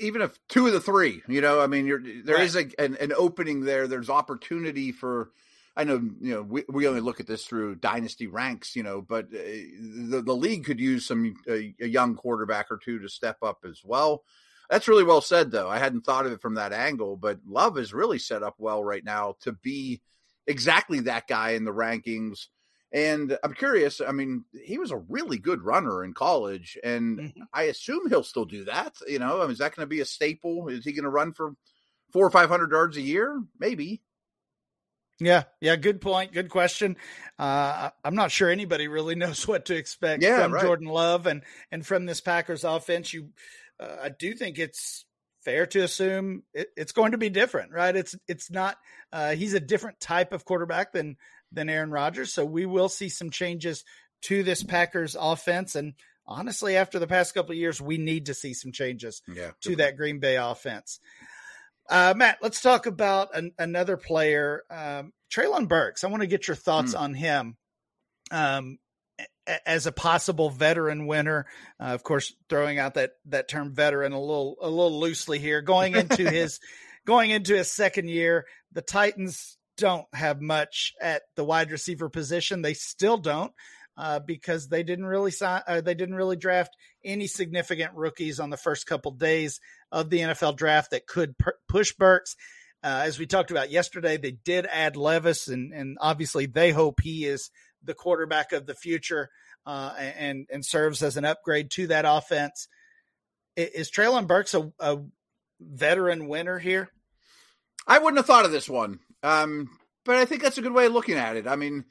even 0.01 0.23
if 0.23 0.39
two 0.49 0.67
of 0.67 0.73
the 0.73 0.81
three 0.81 1.23
you 1.29 1.41
know 1.41 1.61
I 1.61 1.67
mean 1.67 2.23
there 2.25 2.37
right. 2.37 2.45
is 2.45 2.57
a, 2.57 2.67
an, 2.79 2.97
an 3.01 3.13
opening 3.17 3.61
there 3.61 3.87
there's 3.87 4.11
opportunity 4.11 4.93
for 4.93 5.31
I 5.77 5.85
know 5.85 6.01
you 6.21 6.35
know 6.35 6.43
we, 6.43 6.65
we 6.69 6.89
only 6.89 7.03
look 7.03 7.21
at 7.21 7.27
this 7.27 7.45
through 7.45 7.77
dynasty 7.77 8.27
ranks, 8.27 8.75
you 8.75 8.83
know, 8.83 9.03
but 9.03 9.27
uh, 9.27 9.37
the 9.37 10.23
the 10.25 10.35
league 10.35 10.65
could 10.65 10.81
use 10.81 11.05
some 11.05 11.35
a, 11.47 11.75
a, 11.81 11.87
young 11.87 12.15
quarterback 12.15 12.71
or 12.71 12.79
two 12.79 12.99
to 13.01 13.09
step 13.11 13.37
up 13.43 13.59
as 13.69 13.83
well. 13.85 14.25
That's 14.71 14.89
really 14.89 15.05
well 15.05 15.21
said, 15.21 15.51
though. 15.51 15.69
I 15.69 15.79
hadn't 15.79 16.07
thought 16.07 16.27
of 16.27 16.33
it 16.33 16.41
from 16.41 16.55
that 16.55 16.73
angle, 16.73 17.17
but 17.17 17.41
Love 17.47 17.79
is 17.79 17.93
really 17.93 18.19
set 18.19 18.43
up 18.43 18.55
well 18.59 18.83
right 18.83 19.05
now 19.05 19.37
to 19.41 19.53
be 19.53 20.01
exactly 20.47 21.01
that 21.01 21.27
guy 21.27 21.51
in 21.51 21.65
the 21.65 21.73
rankings. 21.73 22.47
And 22.93 23.37
I'm 23.43 23.53
curious. 23.53 24.01
I 24.01 24.13
mean, 24.13 24.45
he 24.65 24.79
was 24.79 24.91
a 24.91 24.97
really 24.97 25.39
good 25.39 25.63
runner 25.63 26.05
in 26.05 26.15
college, 26.15 26.79
and 26.83 27.19
mm-hmm. 27.19 27.43
I 27.53 27.65
assume 27.65 28.09
he'll 28.09 28.23
still 28.23 28.45
do 28.45 28.65
that. 28.65 28.95
You 29.07 29.19
know, 29.19 29.41
I 29.41 29.43
mean, 29.43 29.53
is 29.53 29.59
that 29.59 29.75
going 29.75 29.85
to 29.85 29.91
be 29.91 30.01
a 30.01 30.07
staple? 30.07 30.69
Is 30.69 30.85
he 30.85 30.93
going 30.93 31.05
to 31.05 31.11
run 31.11 31.33
for 31.33 31.53
four 32.13 32.25
or 32.25 32.31
five 32.31 32.49
hundred 32.49 32.71
yards 32.71 32.97
a 32.97 33.03
year? 33.03 33.43
Maybe. 33.59 34.03
Yeah, 35.19 35.45
yeah, 35.61 35.77
good 35.77 36.01
point. 36.01 36.33
Good 36.33 36.51
question. 36.51 36.97
Uh, 37.39 37.91
I'm 38.05 38.15
not 38.15 38.31
sure 38.31 38.51
anybody 38.51 38.87
really 38.87 39.15
knows 39.17 39.49
what 39.49 39.67
to 39.67 39.75
expect 39.75 40.23
yeah, 40.23 40.43
from 40.43 40.53
right. 40.53 40.63
Jordan 40.63 40.89
Love 40.89 41.27
and 41.27 41.43
and 41.73 41.85
from 41.85 42.07
this 42.07 42.21
Packers 42.21 42.65
offense. 42.65 43.13
You, 43.13 43.31
uh, 43.81 43.97
I 44.03 44.09
do 44.11 44.35
think 44.35 44.59
it's 44.59 45.07
fair 45.47 45.65
to 45.65 45.81
assume 45.81 46.43
it, 46.53 46.69
it's 46.77 46.91
going 46.91 47.13
to 47.13 47.19
be 47.19 47.31
different, 47.31 47.73
right? 47.73 47.95
It's 47.95 48.17
it's 48.29 48.51
not. 48.51 48.77
Uh, 49.13 49.35
he's 49.35 49.55
a 49.55 49.61
different 49.61 50.01
type 50.01 50.33
of 50.33 50.45
quarterback 50.45 50.93
than 50.93 51.17
than 51.53 51.71
Aaron 51.71 51.93
Rodgers, 51.93 52.35
so 52.35 52.45
we 52.45 52.67
will 52.67 52.89
see 52.89 53.09
some 53.09 53.31
changes 53.31 53.85
to 54.23 54.43
this 54.43 54.65
Packers 54.65 55.17
offense. 55.19 55.77
And 55.77 55.95
honestly, 56.27 56.77
after 56.77 56.99
the 56.99 57.07
past 57.07 57.33
couple 57.33 57.53
of 57.53 57.59
years, 57.59 57.81
we 57.81 57.97
need 57.97 58.27
to 58.27 58.35
see 58.35 58.55
some 58.55 58.73
changes 58.73 59.23
yeah, 59.29 59.53
to 59.63 59.77
that 59.77 59.97
Green 59.97 60.19
Bay 60.19 60.37
offense. 60.37 60.99
Uh, 61.89 62.13
Matt, 62.17 62.39
let's 62.43 62.61
talk 62.61 62.87
about 62.87 63.37
an, 63.37 63.53
another 63.57 63.97
player, 63.97 64.65
um, 64.69 65.13
Treylon 65.31 65.69
Burks. 65.69 66.03
I 66.03 66.09
want 66.09 66.23
to 66.23 66.27
get 66.27 66.49
your 66.49 66.57
thoughts 66.57 66.95
mm. 66.95 67.01
on 67.01 67.15
him. 67.15 67.57
Um, 68.33 68.79
as 69.65 69.87
a 69.87 69.93
possible 69.93 70.51
veteran 70.51 71.07
winner. 71.07 71.47
Uh, 71.81 71.85
of 71.85 72.03
course, 72.03 72.35
throwing 72.49 72.79
out 72.79 72.95
that 72.95 73.13
that 73.27 73.49
term 73.49 73.75
veteran 73.75 74.13
a 74.13 74.21
little 74.21 74.57
a 74.61 74.69
little 74.69 75.01
loosely 75.01 75.39
here. 75.39 75.63
Going 75.63 75.95
into 75.95 76.31
his 76.31 76.61
going 77.05 77.31
into 77.31 77.57
his 77.57 77.71
second 77.71 78.09
year, 78.09 78.47
the 78.73 78.83
Titans 78.83 79.57
don't 79.77 80.07
have 80.15 80.41
much 80.41 80.95
at 81.01 81.23
the 81.37 81.45
wide 81.45 81.71
receiver 81.71 82.09
position. 82.09 82.63
They 82.63 82.75
still 82.75 83.19
don't. 83.19 83.53
Uh, 83.99 84.19
because 84.19 84.69
they 84.69 84.83
didn't 84.83 85.07
really 85.07 85.31
sign, 85.31 85.63
uh, 85.67 85.81
they 85.81 85.95
didn't 85.95 86.17
really 86.17 86.37
draft 86.37 86.77
any 87.03 87.27
significant 87.27 87.95
rookies 87.95 88.39
on 88.39 88.51
the 88.51 88.57
first 88.59 88.87
couple 88.87 89.11
days 89.11 89.59
of 89.91 90.11
the 90.11 90.19
NFL 90.19 90.55
draft 90.55 90.91
that 90.91 91.07
could 91.07 91.35
push 91.67 91.95
Burks. 91.95 92.37
Uh, 92.85 93.05
as 93.07 93.19
we 93.19 93.27
talked 93.27 93.51
about 93.51 93.71
yesterday, 93.71 94.19
they 94.19 94.33
did 94.33 94.67
add 94.71 94.97
Levis, 94.97 95.49
and, 95.49 95.73
and 95.73 95.97
obviously 95.99 96.45
they 96.45 96.73
hope 96.73 97.01
he 97.01 97.25
is 97.25 97.51
the 97.87 97.95
quarterback 97.95 98.53
of 98.53 98.67
the 98.67 98.75
future 98.75 99.31
uh, 99.65 99.95
and 99.99 100.47
and 100.51 100.65
serves 100.65 101.03
as 101.03 101.17
an 101.17 101.25
upgrade 101.25 101.71
to 101.73 101.87
that 101.89 102.05
offense. 102.07 102.69
Is 103.57 103.91
Treylon 103.91 104.27
Burks 104.27 104.55
a, 104.55 104.71
a 104.79 104.99
veteran 105.61 106.29
winner 106.29 106.59
here? 106.59 106.91
I 107.87 107.99
wouldn't 107.99 108.19
have 108.19 108.27
thought 108.27 108.45
of 108.45 108.53
this 108.53 108.69
one, 108.69 108.99
um, 109.23 109.71
but 110.05 110.17
I 110.17 110.25
think 110.25 110.43
that's 110.43 110.59
a 110.59 110.63
good 110.63 110.75
way 110.75 110.87
of 110.87 110.93
looking 110.93 111.17
at 111.17 111.37
it. 111.37 111.47
I 111.47 111.57
mean, 111.57 111.85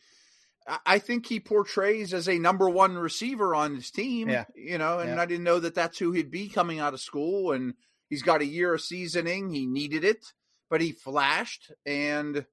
I 0.86 1.00
think 1.00 1.28
he 1.28 1.40
portrays 1.40 2.14
as 2.14 2.28
a 2.28 2.40
number 2.40 2.70
one 2.70 2.98
receiver 2.98 3.54
on 3.54 3.76
his 3.76 3.92
team. 3.92 4.30
Yeah. 4.30 4.46
You 4.56 4.78
know, 4.78 5.00
and 5.00 5.16
yeah. 5.16 5.22
I 5.22 5.26
didn't 5.26 5.44
know 5.44 5.60
that 5.60 5.76
that's 5.76 6.00
who 6.00 6.12
he'd 6.12 6.32
be 6.32 6.50
coming 6.50 6.80
out 6.80 6.94
of 6.94 7.02
school. 7.02 7.52
And 7.52 7.76
he's 8.10 8.24
got 8.24 8.42
a 8.42 8.46
year 8.46 8.74
of 8.74 8.82
seasoning. 8.82 9.52
He 9.52 9.68
needed 9.68 10.04
it, 10.04 10.26
but 10.70 10.82
he 10.82 10.92
flashed, 10.92 11.72
and 11.86 12.46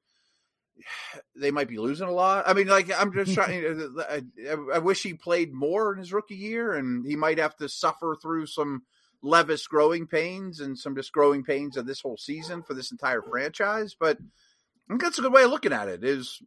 they 1.36 1.50
might 1.50 1.68
be 1.68 1.78
losing 1.78 2.08
a 2.08 2.12
lot. 2.12 2.44
I 2.46 2.52
mean, 2.52 2.68
like 2.68 2.90
I'm 2.98 3.12
just 3.12 3.34
trying. 3.34 3.64
Uh, 3.64 4.02
I, 4.08 4.22
I, 4.74 4.78
wish 4.78 5.02
he 5.02 5.14
played 5.14 5.52
more 5.52 5.92
in 5.92 5.98
his 5.98 6.12
rookie 6.12 6.36
year, 6.36 6.74
and 6.74 7.06
he 7.06 7.16
might 7.16 7.38
have 7.38 7.56
to 7.56 7.68
suffer 7.68 8.16
through 8.20 8.46
some 8.46 8.82
Levis 9.22 9.66
growing 9.66 10.06
pains 10.06 10.60
and 10.60 10.78
some 10.78 10.96
just 10.96 11.12
growing 11.12 11.44
pains 11.44 11.76
of 11.76 11.86
this 11.86 12.00
whole 12.00 12.16
season 12.16 12.62
for 12.62 12.74
this 12.74 12.90
entire 12.90 13.22
franchise. 13.22 13.96
But 13.98 14.18
I 14.18 14.92
think 14.92 15.02
that's 15.02 15.18
a 15.18 15.22
good 15.22 15.32
way 15.32 15.44
of 15.44 15.50
looking 15.50 15.72
at 15.72 15.88
it. 15.88 16.04
Is 16.04 16.40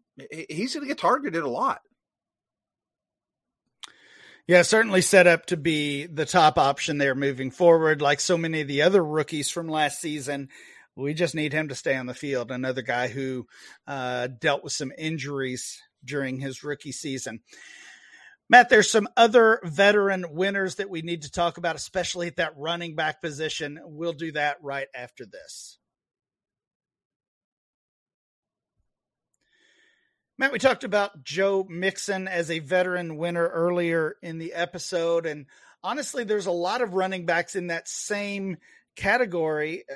he's 0.49 0.73
going 0.73 0.83
to 0.83 0.87
get 0.87 0.97
targeted 0.97 1.43
a 1.43 1.49
lot. 1.49 1.81
Yeah, 4.47 4.61
certainly 4.61 5.01
set 5.01 5.25
up 5.25 5.47
to 5.47 5.57
be 5.57 6.05
the 6.05 6.25
top 6.25 6.59
option 6.59 6.99
there 6.99 7.15
moving 7.15 7.49
forward. 7.49 8.01
Like 8.01 8.19
so 8.19 8.37
many 8.37 8.61
of 8.61 8.67
the 8.67 8.83
other 8.83 9.03
rookies 9.03 9.49
from 9.49 9.67
last 9.67 9.99
season, 9.99 10.49
we 10.95 11.13
just 11.13 11.35
need 11.35 11.53
him 11.53 11.67
to 11.69 11.75
stay 11.75 11.95
on 11.95 12.05
the 12.05 12.13
field. 12.13 12.51
Another 12.51 12.81
guy 12.81 13.07
who 13.07 13.47
uh, 13.87 14.27
dealt 14.27 14.63
with 14.63 14.73
some 14.73 14.91
injuries 14.97 15.81
during 16.03 16.39
his 16.39 16.63
rookie 16.63 16.91
season. 16.91 17.41
Matt, 18.47 18.69
there's 18.69 18.91
some 18.91 19.07
other 19.17 19.59
veteran 19.63 20.25
winners 20.29 20.75
that 20.75 20.89
we 20.89 21.01
need 21.01 21.23
to 21.23 21.31
talk 21.31 21.57
about, 21.57 21.75
especially 21.75 22.27
at 22.27 22.35
that 22.35 22.53
running 22.57 22.95
back 22.95 23.21
position. 23.21 23.79
We'll 23.83 24.13
do 24.13 24.31
that 24.33 24.57
right 24.61 24.87
after 24.93 25.25
this. 25.25 25.79
Matt, 30.37 30.51
we 30.51 30.59
talked 30.59 30.83
about 30.83 31.23
Joe 31.23 31.65
Mixon 31.67 32.27
as 32.27 32.51
a 32.51 32.59
veteran 32.59 33.17
winner 33.17 33.47
earlier 33.47 34.15
in 34.21 34.37
the 34.37 34.53
episode. 34.53 35.25
And 35.25 35.45
honestly, 35.81 36.23
there's 36.23 36.45
a 36.45 36.51
lot 36.51 36.81
of 36.81 36.93
running 36.93 37.25
backs 37.25 37.55
in 37.55 37.67
that 37.67 37.87
same 37.87 38.57
category, 38.95 39.85
uh, 39.89 39.95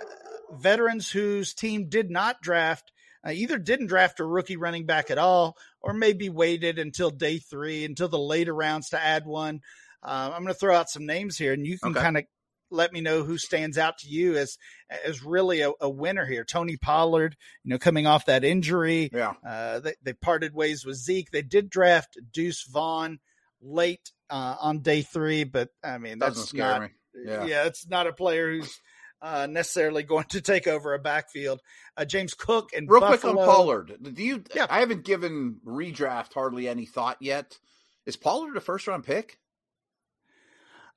veterans 0.52 1.10
whose 1.10 1.54
team 1.54 1.90
did 1.90 2.10
not 2.10 2.42
draft, 2.42 2.92
uh, 3.26 3.32
either 3.32 3.58
didn't 3.58 3.88
draft 3.88 4.20
a 4.20 4.26
rookie 4.26 4.58
running 4.58 4.86
back 4.86 5.12
at 5.12 5.18
all, 5.18 5.58
or 5.82 5.94
maybe 5.94 6.30
waited 6.30 6.80
until 6.80 7.10
day 7.10 7.38
three, 7.38 7.86
until 7.86 8.08
the 8.08 8.20
later 8.20 8.54
rounds 8.54 8.90
to 8.90 9.02
add 9.02 9.26
one. 9.26 9.62
Uh, 10.02 10.32
I'm 10.34 10.44
going 10.44 10.54
to 10.54 10.60
throw 10.60 10.76
out 10.76 10.90
some 10.90 11.06
names 11.06 11.38
here, 11.38 11.54
and 11.54 11.66
you 11.66 11.78
can 11.78 11.92
okay. 11.92 12.02
kind 12.02 12.18
of 12.18 12.24
let 12.72 12.94
me 12.94 13.02
know 13.02 13.24
who 13.24 13.38
stands 13.38 13.78
out 13.78 13.98
to 14.00 14.08
you 14.08 14.38
as 14.38 14.58
as 15.06 15.24
really 15.24 15.62
a, 15.62 15.72
a, 15.82 15.90
winner 15.90 16.26
here. 16.26 16.44
Tony 16.44 16.78
Pollard, 16.78 17.36
you 17.64 17.72
know, 17.72 17.80
coming 17.80 18.08
off 18.08 18.26
that 18.26 18.44
injury, 18.44 19.10
yeah, 19.12 19.34
uh, 19.46 19.80
they, 19.80 19.96
they, 20.04 20.14
parted 20.14 20.54
ways 20.54 20.86
with 20.86 20.96
Zeke. 20.96 21.32
They 21.32 21.42
did 21.42 21.70
draft 21.70 22.18
Deuce 22.32 22.64
Vaughn 22.64 23.20
late 23.62 24.12
uh, 24.30 24.56
on 24.62 24.80
day 24.80 25.02
three, 25.02 25.44
but 25.44 25.70
I 25.84 25.98
mean 25.98 26.20
that's 26.20 26.54
not. 26.54 26.84
Me. 26.84 26.88
Yeah. 27.26 27.46
yeah, 27.46 27.66
it's 27.66 27.88
not 27.88 28.08
a 28.08 28.14
player 28.14 28.52
who's 28.52 28.80
uh, 29.22 29.48
necessarily 29.50 30.04
going 30.04 30.26
to 30.30 30.42
take 30.42 30.68
over 30.68 30.94
a 30.94 31.00
backfield. 31.00 31.62
Uh, 31.98 32.06
James 32.06 32.34
Cook 32.34 32.70
and 32.76 32.90
real 32.90 33.02
Buffalo. 33.02 33.34
quick 33.34 33.42
on 33.42 33.56
Pollard. 33.56 33.98
Do 34.14 34.24
you? 34.24 34.44
Yeah. 34.56 34.68
I 34.70 34.80
haven't 34.80 35.06
given 35.06 35.58
redraft 35.66 36.34
hardly 36.34 36.68
any 36.68 36.86
thought 36.86 37.18
yet. 37.20 37.58
Is 38.06 38.16
Pollard 38.16 38.56
a 38.58 38.62
first 38.62 38.88
round 38.88 39.04
pick? 39.04 39.38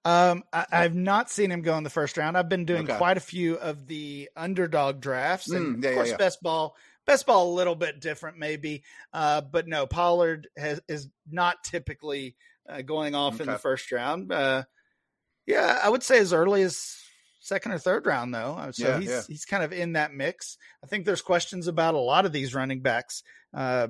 Um, 0.05 0.43
I, 0.53 0.67
have 0.71 0.97
not 0.97 1.31
seen 1.31 1.53
him 1.53 1.63
go 1.63 1.77
in 1.77 1.85
the 1.85 1.91
first 1.91 2.17
round. 2.17 2.37
I've 2.37 2.49
been 2.49 2.65
doing 2.65 2.85
okay. 2.85 2.97
quite 2.97 3.17
a 3.17 3.21
few 3.21 3.55
of 3.55 3.87
the 3.87 4.29
underdog 4.35 5.01
drafts, 5.01 5.51
and 5.51 5.77
mm, 5.77 5.85
yeah, 5.85 5.91
of 5.91 5.95
course, 5.95 6.09
yeah, 6.09 6.13
yeah. 6.15 6.17
best 6.17 6.43
ball, 6.43 6.75
best 7.07 7.25
ball, 7.25 7.53
a 7.53 7.55
little 7.55 7.77
bit 7.77 8.01
different, 8.01 8.37
maybe. 8.37 8.83
Uh, 9.13 9.43
but 9.43 9.69
no, 9.69 9.87
Pollard 9.87 10.49
has 10.57 10.81
is 10.89 11.09
not 11.31 11.63
typically 11.63 12.35
uh, 12.69 12.83
going 12.83 13.15
off 13.15 13.35
okay. 13.35 13.45
in 13.45 13.51
the 13.51 13.59
first 13.59 13.93
round. 13.93 14.33
Uh, 14.33 14.65
yeah, 15.47 15.79
I 15.81 15.89
would 15.89 16.03
say 16.03 16.19
as 16.19 16.33
early 16.33 16.63
as 16.63 16.97
second 17.43 17.73
or 17.73 17.79
third 17.79 18.07
round 18.07 18.33
though. 18.33 18.55
Uh, 18.59 18.73
so 18.73 18.89
yeah, 18.89 18.99
he's 19.01 19.09
yeah. 19.09 19.23
he's 19.29 19.45
kind 19.45 19.63
of 19.63 19.73
in 19.73 19.93
that 19.93 20.15
mix. 20.15 20.57
I 20.83 20.87
think 20.87 21.05
there's 21.05 21.23
questions 21.23 21.67
about 21.67 21.95
a 21.95 21.99
lot 21.99 22.25
of 22.25 22.33
these 22.33 22.55
running 22.55 22.81
backs. 22.81 23.23
Uh, 23.53 23.89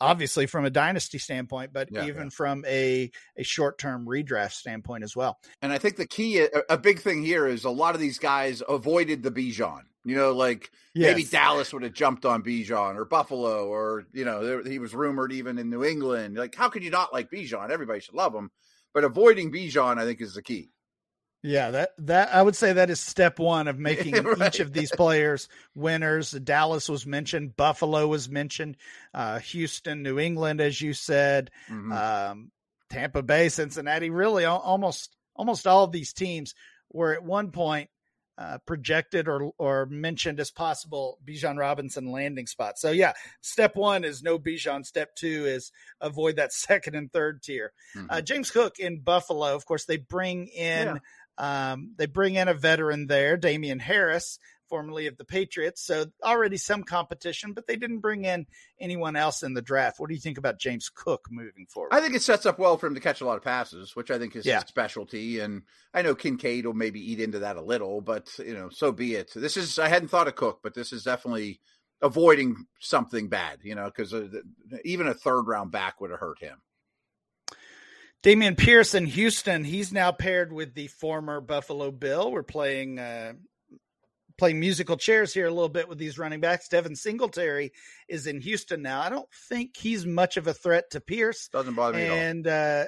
obviously 0.00 0.46
from 0.46 0.64
a 0.64 0.70
dynasty 0.70 1.18
standpoint, 1.18 1.72
but 1.72 1.88
yeah, 1.90 2.06
even 2.06 2.28
from 2.30 2.64
a 2.66 3.10
a 3.36 3.42
short 3.42 3.78
term 3.78 4.06
redraft 4.06 4.52
standpoint 4.52 5.04
as 5.04 5.14
well. 5.14 5.38
And 5.62 5.72
I 5.72 5.78
think 5.78 5.96
the 5.96 6.06
key, 6.06 6.40
a, 6.40 6.48
a, 6.68 6.76
big 6.76 7.00
thing 7.00 7.22
here, 7.22 7.46
is 7.46 7.64
a 7.64 7.70
lot 7.70 7.94
of 7.94 8.00
these 8.00 8.18
guys 8.18 8.62
avoided 8.68 9.22
the 9.22 9.30
Bijan. 9.30 9.82
You 10.04 10.16
know, 10.16 10.32
like 10.32 10.70
yes. 10.94 11.14
maybe 11.14 11.28
Dallas 11.28 11.72
would 11.72 11.84
have 11.84 11.92
jumped 11.92 12.24
on 12.24 12.42
Bijan 12.42 12.96
or 12.96 13.04
Buffalo, 13.04 13.68
or 13.68 14.04
you 14.12 14.24
know, 14.24 14.44
there, 14.44 14.62
he 14.64 14.80
was 14.80 14.94
rumored 14.94 15.32
even 15.32 15.58
in 15.58 15.70
New 15.70 15.84
England. 15.84 16.36
Like, 16.36 16.54
how 16.54 16.68
could 16.68 16.82
you 16.82 16.90
not 16.90 17.12
like 17.12 17.30
Bijan? 17.30 17.70
Everybody 17.70 18.00
should 18.00 18.14
love 18.14 18.34
him, 18.34 18.50
but 18.92 19.04
avoiding 19.04 19.52
Bijan, 19.52 19.98
I 19.98 20.04
think, 20.04 20.20
is 20.20 20.34
the 20.34 20.42
key. 20.42 20.70
Yeah, 21.42 21.72
that 21.72 21.90
that 21.98 22.32
I 22.32 22.40
would 22.40 22.54
say 22.54 22.74
that 22.74 22.88
is 22.88 23.00
step 23.00 23.40
one 23.40 23.66
of 23.66 23.78
making 23.78 24.14
right. 24.22 24.54
each 24.54 24.60
of 24.60 24.72
these 24.72 24.92
players 24.92 25.48
winners. 25.74 26.30
Dallas 26.30 26.88
was 26.88 27.04
mentioned, 27.04 27.56
Buffalo 27.56 28.06
was 28.06 28.28
mentioned, 28.28 28.76
uh, 29.12 29.40
Houston, 29.40 30.04
New 30.04 30.20
England, 30.20 30.60
as 30.60 30.80
you 30.80 30.92
said, 30.92 31.50
mm-hmm. 31.68 31.90
um, 31.90 32.52
Tampa 32.90 33.22
Bay, 33.22 33.48
Cincinnati. 33.48 34.10
Really, 34.10 34.44
almost 34.44 35.16
almost 35.34 35.66
all 35.66 35.82
of 35.82 35.90
these 35.90 36.12
teams 36.12 36.54
were 36.92 37.12
at 37.12 37.24
one 37.24 37.50
point 37.50 37.90
uh, 38.38 38.58
projected 38.66 39.28
or 39.28 39.52
or 39.58 39.86
mentioned 39.86 40.40
as 40.40 40.50
possible 40.50 41.18
Bijan 41.24 41.58
Robinson 41.58 42.10
landing 42.10 42.46
spot. 42.46 42.78
So 42.78 42.90
yeah, 42.90 43.12
step 43.40 43.76
one 43.76 44.04
is 44.04 44.22
no 44.22 44.38
Bijan. 44.38 44.86
Step 44.86 45.14
two 45.16 45.44
is 45.46 45.70
avoid 46.00 46.36
that 46.36 46.52
second 46.52 46.94
and 46.94 47.12
third 47.12 47.42
tier. 47.42 47.72
Mm-hmm. 47.96 48.06
Uh, 48.10 48.20
James 48.20 48.50
Cook 48.50 48.78
in 48.78 49.00
Buffalo, 49.00 49.54
of 49.54 49.66
course, 49.66 49.84
they 49.84 49.96
bring 49.96 50.46
in. 50.46 51.00
Um, 51.38 51.94
they 51.96 52.06
bring 52.06 52.34
in 52.34 52.48
a 52.48 52.54
veteran 52.54 53.06
there, 53.06 53.36
Damien 53.36 53.78
Harris, 53.78 54.38
formerly 54.68 55.06
of 55.06 55.18
the 55.18 55.24
Patriots. 55.24 55.82
So 55.82 56.06
already 56.24 56.56
some 56.56 56.82
competition, 56.82 57.52
but 57.52 57.66
they 57.66 57.76
didn't 57.76 57.98
bring 58.00 58.24
in 58.24 58.46
anyone 58.80 59.16
else 59.16 59.42
in 59.42 59.52
the 59.52 59.60
draft. 59.60 60.00
What 60.00 60.08
do 60.08 60.14
you 60.14 60.20
think 60.20 60.38
about 60.38 60.58
James 60.58 60.88
Cook 60.88 61.26
moving 61.30 61.66
forward? 61.68 61.92
I 61.92 62.00
think 62.00 62.14
it 62.14 62.22
sets 62.22 62.46
up 62.46 62.58
well 62.58 62.78
for 62.78 62.86
him 62.86 62.94
to 62.94 63.00
catch 63.00 63.20
a 63.20 63.26
lot 63.26 63.36
of 63.36 63.42
passes, 63.42 63.94
which 63.94 64.10
I 64.10 64.18
think 64.18 64.34
is 64.34 64.46
yeah. 64.46 64.60
his 64.60 64.68
specialty. 64.68 65.40
And 65.40 65.62
I 65.92 66.00
know 66.00 66.14
Kincaid 66.14 66.64
will 66.64 66.72
maybe 66.72 67.00
eat 67.00 67.20
into 67.20 67.40
that 67.40 67.56
a 67.56 67.62
little, 67.62 68.00
but 68.00 68.30
you 68.38 68.54
know, 68.54 68.70
so 68.70 68.92
be 68.92 69.14
it. 69.14 69.32
This 69.34 69.58
is 69.58 69.78
I 69.78 69.88
hadn't 69.88 70.08
thought 70.08 70.28
of 70.28 70.36
Cook, 70.36 70.60
but 70.62 70.74
this 70.74 70.92
is 70.92 71.04
definitely 71.04 71.60
avoiding 72.00 72.66
something 72.80 73.28
bad, 73.28 73.58
you 73.62 73.74
know, 73.74 73.84
because 73.84 74.12
uh, 74.12 74.28
even 74.84 75.06
a 75.06 75.14
third 75.14 75.42
round 75.42 75.70
back 75.70 76.00
would 76.00 76.10
have 76.10 76.20
hurt 76.20 76.40
him. 76.40 76.62
Dameon 78.22 78.56
Pierce 78.56 78.94
in 78.94 79.06
Houston, 79.06 79.64
he's 79.64 79.92
now 79.92 80.12
paired 80.12 80.52
with 80.52 80.74
the 80.74 80.86
former 80.86 81.40
Buffalo 81.40 81.90
Bill. 81.90 82.30
We're 82.30 82.44
playing 82.44 83.00
uh, 83.00 83.32
playing 84.38 84.60
musical 84.60 84.96
chairs 84.96 85.34
here 85.34 85.46
a 85.46 85.50
little 85.50 85.68
bit 85.68 85.88
with 85.88 85.98
these 85.98 86.18
running 86.18 86.40
backs. 86.40 86.68
Devin 86.68 86.94
Singletary 86.94 87.72
is 88.08 88.26
in 88.26 88.40
Houston 88.40 88.82
now. 88.82 89.00
I 89.00 89.08
don't 89.08 89.28
think 89.48 89.76
he's 89.76 90.06
much 90.06 90.36
of 90.36 90.46
a 90.46 90.54
threat 90.54 90.90
to 90.92 91.00
Pierce. 91.00 91.48
Doesn't 91.48 91.74
bother 91.74 91.98
me 91.98 92.04
at 92.04 92.10
all. 92.10 92.16
and, 92.16 92.46
uh, 92.46 92.84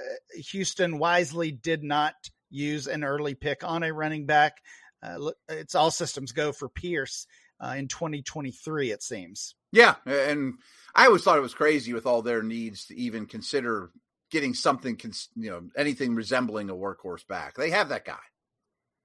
Houston 0.50 0.98
wisely 0.98 1.50
did 1.50 1.82
not 1.82 2.14
use 2.50 2.86
an 2.86 3.02
early 3.02 3.34
pick 3.34 3.64
on 3.64 3.82
a 3.82 3.92
running 3.92 4.26
back. 4.26 4.58
Uh, 5.02 5.30
it's 5.48 5.74
all 5.74 5.90
systems 5.90 6.32
go 6.32 6.52
for 6.52 6.68
Pierce 6.68 7.26
uh, 7.60 7.74
in 7.76 7.88
2023, 7.88 8.90
it 8.90 9.02
seems. 9.02 9.54
Yeah. 9.72 9.96
And 10.06 10.54
I 10.94 11.06
always 11.06 11.22
thought 11.22 11.38
it 11.38 11.42
was 11.42 11.54
crazy 11.54 11.92
with 11.92 12.06
all 12.06 12.22
their 12.22 12.42
needs 12.42 12.86
to 12.86 12.96
even 12.96 13.26
consider 13.26 13.90
getting 14.34 14.52
something, 14.52 15.00
you 15.36 15.48
know, 15.48 15.62
anything 15.76 16.16
resembling 16.16 16.68
a 16.68 16.74
workhorse 16.74 17.24
back. 17.24 17.54
They 17.54 17.70
have 17.70 17.90
that 17.90 18.04
guy. 18.04 18.18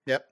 Yep. 0.07 0.25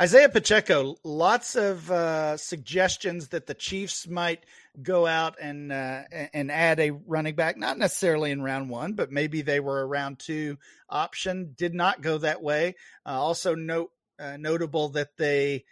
Isaiah 0.00 0.28
Pacheco, 0.28 0.94
lots 1.02 1.56
of 1.56 1.90
uh, 1.90 2.36
suggestions 2.36 3.28
that 3.30 3.48
the 3.48 3.54
Chiefs 3.54 4.06
might 4.06 4.46
go 4.80 5.04
out 5.04 5.34
and 5.40 5.72
uh, 5.72 6.02
and 6.32 6.52
add 6.52 6.78
a 6.78 6.92
running 6.92 7.34
back, 7.34 7.58
not 7.58 7.76
necessarily 7.76 8.30
in 8.30 8.40
round 8.40 8.70
one, 8.70 8.92
but 8.92 9.10
maybe 9.10 9.42
they 9.42 9.58
were 9.58 9.80
a 9.80 9.86
round 9.86 10.20
two 10.20 10.58
option. 10.88 11.54
Did 11.58 11.74
not 11.74 12.00
go 12.00 12.18
that 12.18 12.40
way. 12.40 12.76
Uh, 13.04 13.20
also, 13.20 13.56
note 13.56 13.90
uh, 14.20 14.36
notable 14.38 14.90
that 14.90 15.16
they 15.18 15.64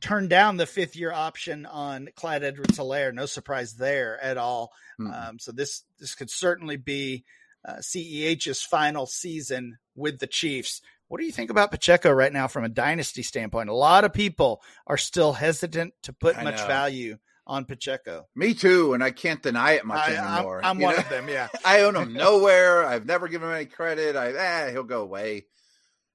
turned 0.00 0.30
down 0.30 0.56
the 0.56 0.66
fifth 0.66 0.94
year 0.94 1.12
option 1.12 1.66
on 1.66 2.08
Clyde 2.14 2.44
Edwards 2.44 2.78
Helaire. 2.78 3.12
No 3.12 3.26
surprise 3.26 3.74
there 3.74 4.22
at 4.22 4.38
all. 4.38 4.72
Mm-hmm. 5.00 5.12
Um, 5.12 5.38
so 5.40 5.50
this 5.50 5.82
this 5.98 6.14
could 6.14 6.30
certainly 6.30 6.76
be 6.76 7.24
uh, 7.64 7.76
CEH's 7.76 8.62
final 8.62 9.06
season 9.06 9.78
with 9.94 10.18
the 10.18 10.26
Chiefs. 10.26 10.82
What 11.08 11.20
do 11.20 11.26
you 11.26 11.32
think 11.32 11.50
about 11.50 11.70
Pacheco 11.70 12.10
right 12.10 12.32
now 12.32 12.48
from 12.48 12.64
a 12.64 12.68
dynasty 12.68 13.22
standpoint? 13.22 13.68
A 13.68 13.74
lot 13.74 14.04
of 14.04 14.12
people 14.14 14.62
are 14.86 14.96
still 14.96 15.34
hesitant 15.34 15.92
to 16.04 16.12
put 16.12 16.38
I 16.38 16.44
much 16.44 16.56
know. 16.56 16.66
value 16.66 17.18
on 17.46 17.64
Pacheco. 17.64 18.26
Me 18.34 18.54
too, 18.54 18.94
and 18.94 19.02
I 19.02 19.10
can't 19.10 19.42
deny 19.42 19.72
it 19.72 19.84
much 19.84 20.08
I, 20.08 20.14
anymore. 20.14 20.60
I'm, 20.64 20.76
I'm 20.76 20.82
one 20.82 20.94
know? 20.94 21.02
of 21.02 21.08
them. 21.08 21.28
Yeah, 21.28 21.48
I 21.64 21.80
own 21.82 21.96
him 21.96 22.12
nowhere. 22.14 22.84
I've 22.84 23.06
never 23.06 23.28
given 23.28 23.48
him 23.48 23.54
any 23.54 23.66
credit. 23.66 24.16
I 24.16 24.32
eh, 24.32 24.70
he'll 24.70 24.84
go 24.84 25.02
away. 25.02 25.46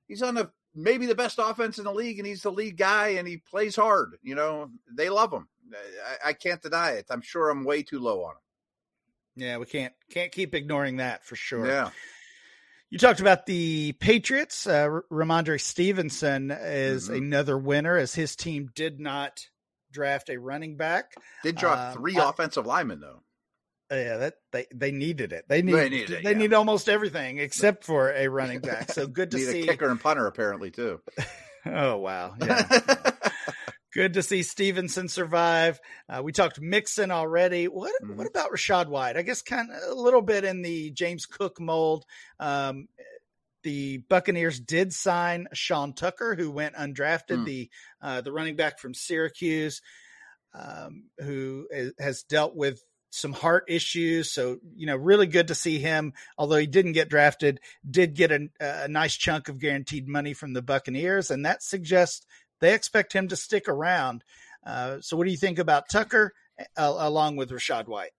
He's 0.08 0.22
on 0.22 0.36
the 0.36 0.52
maybe 0.74 1.06
the 1.06 1.16
best 1.16 1.40
offense 1.40 1.78
in 1.78 1.86
the 1.86 1.94
league, 1.94 2.20
and 2.20 2.28
he's 2.28 2.44
the 2.44 2.52
lead 2.52 2.78
guy, 2.78 3.10
and 3.10 3.28
he 3.28 3.38
plays 3.38 3.76
hard. 3.76 4.18
You 4.22 4.36
know, 4.36 4.70
they 4.92 5.10
love 5.10 5.32
him. 5.32 5.48
I, 6.24 6.30
I 6.30 6.34
can't 6.34 6.62
deny 6.62 6.92
it. 6.92 7.08
I'm 7.10 7.22
sure 7.22 7.50
I'm 7.50 7.66
way 7.66 7.84
too 7.84 8.00
low 8.00 8.24
on 8.24 8.32
him. 8.32 8.42
Yeah, 9.38 9.58
we 9.58 9.68
can't 9.68 9.94
can't 10.12 10.32
keep 10.32 10.56
ignoring 10.56 10.98
that 10.98 11.24
for 11.24 11.36
sure. 11.36 11.68
Yeah. 11.68 11.92
You 12.90 12.98
talked 12.98 13.20
about 13.20 13.46
the 13.46 13.92
Patriots. 13.94 14.66
Uh, 14.66 15.02
Rhamondre 15.12 15.62
Stevenson 15.62 16.52
is 16.52 17.06
mm-hmm. 17.08 17.16
another 17.16 17.58
winner 17.58 17.98
as 17.98 18.16
his 18.16 18.36
team 18.36 18.72
did 18.74 19.00
not 19.00 19.46
draft 19.92 20.30
a 20.30 20.38
running 20.38 20.78
back. 20.78 21.14
Did 21.44 21.58
draft 21.58 21.96
uh, 21.96 22.00
three 22.00 22.18
uh, 22.18 22.30
offensive 22.30 22.66
linemen 22.66 23.00
though. 23.00 23.22
Yeah, 23.92 24.18
that 24.18 24.34
they 24.52 24.66
they 24.74 24.92
needed 24.92 25.34
it. 25.34 25.46
They 25.48 25.62
need 25.62 25.74
they, 25.74 25.90
needed 25.90 26.10
it, 26.12 26.24
they 26.24 26.32
yeah. 26.32 26.38
need 26.38 26.54
almost 26.54 26.90
everything 26.90 27.38
except 27.38 27.84
for 27.84 28.12
a 28.12 28.28
running 28.28 28.60
back. 28.60 28.92
So 28.92 29.06
good 29.06 29.32
to 29.32 29.40
see 29.40 29.62
a 29.62 29.68
kicker 29.68 29.90
and 29.90 30.00
punter 30.00 30.26
apparently 30.26 30.72
too. 30.72 31.00
oh 31.66 31.98
wow, 31.98 32.34
yeah. 32.42 32.68
Good 33.94 34.14
to 34.14 34.24
see 34.24 34.44
Stevenson 34.44 35.08
survive. 35.08 35.80
Uh, 36.10 36.22
we 36.22 36.34
talked 36.34 36.60
Mixon 36.60 37.10
already. 37.10 37.68
What 37.68 37.94
mm-hmm. 38.04 38.18
what 38.18 38.28
about 38.28 38.52
Rachaad 38.52 38.88
White? 38.90 39.16
I 39.16 39.22
guess 39.22 39.42
kind 39.42 39.70
of 39.72 39.98
a 39.98 40.00
little 40.00 40.22
bit 40.22 40.44
in 40.44 40.62
the 40.62 40.92
James 40.92 41.26
Cook 41.26 41.60
mold. 41.60 42.06
Um, 42.40 42.90
the 43.64 43.98
Buccaneers 44.10 44.60
did 44.60 44.94
sign 44.94 45.48
Sean 45.54 45.94
Tucker, 45.94 46.36
who 46.36 46.52
went 46.52 46.76
undrafted, 46.76 47.40
mm. 47.40 47.46
the 47.46 47.70
uh, 48.02 48.22
the 48.22 48.32
running 48.32 48.56
back 48.56 48.80
from 48.80 48.94
Syracuse, 48.94 49.82
um, 50.54 51.06
who 51.20 51.68
has 52.00 52.24
dealt 52.24 52.56
with 52.56 52.84
some 53.10 53.34
heart 53.34 53.66
issues. 53.68 54.32
So 54.32 54.58
you 54.76 54.86
know, 54.86 54.96
really 54.98 55.28
good 55.28 55.48
to 55.48 55.56
see 55.56 55.80
him. 55.80 56.14
Although 56.38 56.58
he 56.58 56.68
didn't 56.68 56.92
get 56.92 57.10
drafted, 57.10 57.60
did 57.90 58.16
get 58.16 58.32
a, 58.32 58.50
a 58.60 58.88
nice 58.88 59.16
chunk 59.16 59.50
of 59.50 59.60
guaranteed 59.60 60.08
money 60.08 60.34
from 60.34 60.54
the 60.54 60.62
Buccaneers, 60.62 61.32
and 61.32 61.46
that 61.46 61.64
suggests 61.64 62.26
they 62.60 62.74
expect 62.74 63.14
him 63.14 63.28
to 63.30 63.36
stick 63.36 63.68
around. 63.68 64.24
Uh, 64.66 64.98
so, 65.02 65.18
what 65.18 65.26
do 65.26 65.32
you 65.32 65.38
think 65.38 65.60
about 65.60 65.90
Tucker 65.90 66.34
uh, 66.78 66.94
along 66.98 67.36
with 67.36 67.52
Rachaad 67.52 67.88
White? 67.88 68.12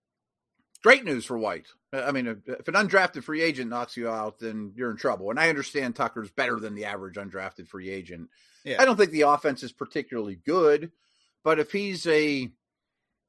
Great 0.81 1.03
news 1.03 1.25
for 1.25 1.37
White. 1.37 1.67
I 1.91 2.11
mean, 2.11 2.41
if 2.45 2.67
an 2.67 2.75
undrafted 2.75 3.23
free 3.23 3.41
agent 3.41 3.69
knocks 3.69 3.97
you 3.97 4.09
out, 4.09 4.39
then 4.39 4.73
you're 4.75 4.91
in 4.91 4.97
trouble. 4.97 5.29
And 5.29 5.39
I 5.39 5.49
understand 5.49 5.95
Tucker's 5.95 6.31
better 6.31 6.59
than 6.59 6.75
the 6.75 6.85
average 6.85 7.15
undrafted 7.15 7.67
free 7.67 7.89
agent. 7.89 8.29
Yeah. 8.63 8.81
I 8.81 8.85
don't 8.85 8.95
think 8.95 9.11
the 9.11 9.21
offense 9.21 9.63
is 9.63 9.71
particularly 9.71 10.35
good, 10.35 10.91
but 11.43 11.59
if 11.59 11.71
he's 11.71 12.07
a 12.07 12.49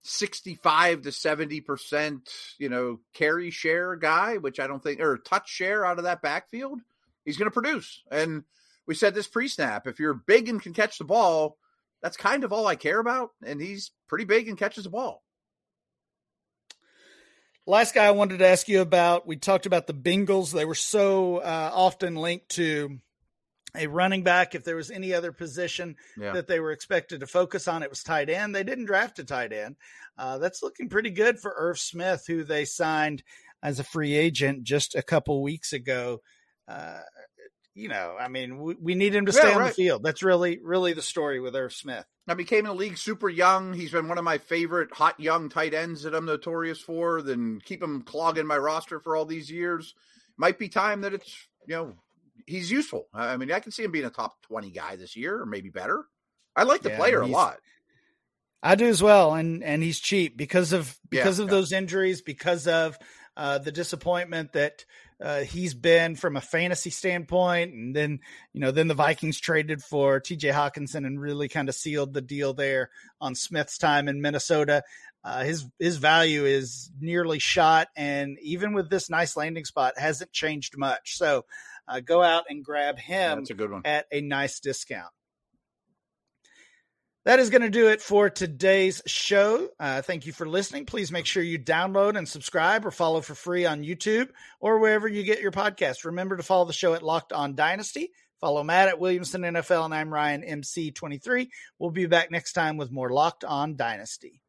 65 0.02 1.02
to 1.02 1.08
70%, 1.10 2.20
you 2.58 2.68
know, 2.68 3.00
carry 3.14 3.50
share 3.50 3.96
guy, 3.96 4.36
which 4.36 4.60
I 4.60 4.66
don't 4.66 4.82
think, 4.82 5.00
or 5.00 5.18
touch 5.18 5.48
share 5.48 5.84
out 5.84 5.98
of 5.98 6.04
that 6.04 6.22
backfield, 6.22 6.80
he's 7.24 7.36
going 7.36 7.50
to 7.50 7.60
produce. 7.60 8.02
And 8.10 8.44
we 8.90 8.96
said 8.96 9.14
this 9.14 9.28
pre 9.28 9.46
snap. 9.46 9.86
If 9.86 10.00
you're 10.00 10.14
big 10.14 10.48
and 10.48 10.60
can 10.60 10.72
catch 10.72 10.98
the 10.98 11.04
ball, 11.04 11.56
that's 12.02 12.16
kind 12.16 12.42
of 12.42 12.52
all 12.52 12.66
I 12.66 12.74
care 12.74 12.98
about. 12.98 13.30
And 13.46 13.60
he's 13.60 13.92
pretty 14.08 14.24
big 14.24 14.48
and 14.48 14.58
catches 14.58 14.82
the 14.82 14.90
ball. 14.90 15.22
Last 17.68 17.94
guy 17.94 18.06
I 18.06 18.10
wanted 18.10 18.40
to 18.40 18.48
ask 18.48 18.68
you 18.68 18.80
about, 18.80 19.28
we 19.28 19.36
talked 19.36 19.64
about 19.64 19.86
the 19.86 19.94
Bengals. 19.94 20.50
They 20.50 20.64
were 20.64 20.74
so 20.74 21.36
uh, 21.36 21.70
often 21.72 22.16
linked 22.16 22.48
to 22.56 22.98
a 23.76 23.86
running 23.86 24.24
back. 24.24 24.56
If 24.56 24.64
there 24.64 24.74
was 24.74 24.90
any 24.90 25.14
other 25.14 25.30
position 25.30 25.94
yeah. 26.18 26.32
that 26.32 26.48
they 26.48 26.58
were 26.58 26.72
expected 26.72 27.20
to 27.20 27.28
focus 27.28 27.68
on, 27.68 27.84
it 27.84 27.90
was 27.90 28.02
tight 28.02 28.28
end. 28.28 28.56
They 28.56 28.64
didn't 28.64 28.86
draft 28.86 29.20
a 29.20 29.24
tight 29.24 29.52
end. 29.52 29.76
Uh, 30.18 30.38
that's 30.38 30.64
looking 30.64 30.88
pretty 30.88 31.10
good 31.10 31.38
for 31.38 31.54
Irv 31.56 31.78
Smith, 31.78 32.24
who 32.26 32.42
they 32.42 32.64
signed 32.64 33.22
as 33.62 33.78
a 33.78 33.84
free 33.84 34.16
agent 34.16 34.64
just 34.64 34.96
a 34.96 35.02
couple 35.02 35.44
weeks 35.44 35.72
ago. 35.72 36.22
Uh, 36.66 37.02
you 37.80 37.88
know, 37.88 38.14
I 38.20 38.28
mean, 38.28 38.58
we, 38.58 38.74
we 38.74 38.94
need 38.94 39.14
him 39.14 39.26
to 39.26 39.32
stay 39.32 39.48
yeah, 39.48 39.56
on 39.56 39.64
the 39.64 39.70
field. 39.70 40.02
That's 40.02 40.22
really, 40.22 40.60
really 40.62 40.92
the 40.92 41.02
story 41.02 41.40
with 41.40 41.56
Irv 41.56 41.72
Smith. 41.72 42.04
I 42.28 42.34
became 42.34 42.60
in 42.60 42.66
the 42.66 42.74
league 42.74 42.98
super 42.98 43.28
young. 43.28 43.72
He's 43.72 43.90
been 43.90 44.06
one 44.06 44.18
of 44.18 44.24
my 44.24 44.38
favorite 44.38 44.92
hot 44.92 45.18
young 45.18 45.48
tight 45.48 45.74
ends 45.74 46.02
that 46.02 46.14
I'm 46.14 46.26
notorious 46.26 46.78
for. 46.78 47.22
Then 47.22 47.60
keep 47.64 47.82
him 47.82 48.02
clogging 48.02 48.46
my 48.46 48.58
roster 48.58 49.00
for 49.00 49.16
all 49.16 49.24
these 49.24 49.50
years. 49.50 49.94
Might 50.36 50.58
be 50.58 50.68
time 50.68 51.00
that 51.00 51.14
it's 51.14 51.48
you 51.66 51.74
know 51.74 51.94
he's 52.46 52.70
useful. 52.70 53.08
I 53.12 53.36
mean, 53.36 53.50
I 53.50 53.60
can 53.60 53.72
see 53.72 53.82
him 53.82 53.90
being 53.90 54.04
a 54.04 54.10
top 54.10 54.40
twenty 54.42 54.70
guy 54.70 54.96
this 54.96 55.16
year, 55.16 55.40
or 55.40 55.46
maybe 55.46 55.70
better. 55.70 56.04
I 56.54 56.64
like 56.64 56.82
the 56.82 56.90
yeah, 56.90 56.98
player 56.98 57.20
a 57.20 57.26
lot. 57.26 57.56
I 58.62 58.74
do 58.74 58.86
as 58.86 59.02
well, 59.02 59.34
and 59.34 59.64
and 59.64 59.82
he's 59.82 59.98
cheap 59.98 60.36
because 60.36 60.72
of 60.72 60.96
because 61.08 61.38
yeah, 61.38 61.44
of 61.44 61.50
those 61.50 61.72
injuries, 61.72 62.20
because 62.20 62.66
of 62.66 62.98
uh, 63.36 63.58
the 63.58 63.72
disappointment 63.72 64.52
that 64.52 64.84
uh, 65.22 65.40
he's 65.40 65.74
been 65.74 66.16
from 66.16 66.36
a 66.36 66.40
fantasy 66.40 66.90
standpoint. 66.90 67.74
And 67.74 67.94
then, 67.94 68.20
you 68.52 68.60
know, 68.60 68.70
then 68.70 68.88
the 68.88 68.94
Vikings 68.94 69.38
traded 69.38 69.82
for 69.82 70.20
TJ 70.20 70.52
Hockenson 70.52 71.06
and 71.06 71.20
really 71.20 71.48
kind 71.48 71.68
of 71.68 71.74
sealed 71.74 72.14
the 72.14 72.22
deal 72.22 72.54
there 72.54 72.90
on 73.20 73.34
Smith's 73.34 73.78
time 73.78 74.08
in 74.08 74.20
Minnesota. 74.20 74.82
Uh, 75.22 75.44
his 75.44 75.66
his 75.78 75.98
value 75.98 76.46
is 76.46 76.90
nearly 76.98 77.38
shot, 77.38 77.88
and 77.94 78.38
even 78.40 78.72
with 78.72 78.88
this 78.88 79.10
nice 79.10 79.36
landing 79.36 79.66
spot, 79.66 79.98
hasn't 79.98 80.32
changed 80.32 80.78
much. 80.78 81.18
So, 81.18 81.44
uh, 81.86 82.00
go 82.00 82.22
out 82.22 82.44
and 82.48 82.64
grab 82.64 82.98
him. 82.98 83.40
That's 83.40 83.50
a 83.50 83.54
good 83.54 83.70
one 83.70 83.82
at 83.84 84.06
a 84.10 84.22
nice 84.22 84.60
discount. 84.60 85.12
That 87.30 87.38
is 87.38 87.48
going 87.48 87.62
to 87.62 87.70
do 87.70 87.86
it 87.86 88.02
for 88.02 88.28
today's 88.28 89.00
show. 89.06 89.68
Uh, 89.78 90.02
thank 90.02 90.26
you 90.26 90.32
for 90.32 90.48
listening. 90.48 90.84
Please 90.84 91.12
make 91.12 91.26
sure 91.26 91.44
you 91.44 91.60
download 91.60 92.18
and 92.18 92.28
subscribe 92.28 92.84
or 92.84 92.90
follow 92.90 93.20
for 93.20 93.36
free 93.36 93.64
on 93.64 93.84
YouTube 93.84 94.30
or 94.58 94.80
wherever 94.80 95.06
you 95.06 95.22
get 95.22 95.40
your 95.40 95.52
podcast. 95.52 96.04
Remember 96.04 96.36
to 96.36 96.42
follow 96.42 96.64
the 96.64 96.72
show 96.72 96.92
at 96.94 97.04
Locked 97.04 97.32
On 97.32 97.54
Dynasty. 97.54 98.10
Follow 98.40 98.64
Matt 98.64 98.88
at 98.88 98.98
Williamson 98.98 99.42
NFL, 99.42 99.84
and 99.84 99.94
I'm 99.94 100.12
Ryan 100.12 100.42
MC23. 100.42 101.46
We'll 101.78 101.92
be 101.92 102.06
back 102.06 102.32
next 102.32 102.54
time 102.54 102.76
with 102.76 102.90
more 102.90 103.10
Locked 103.10 103.44
On 103.44 103.76
Dynasty. 103.76 104.40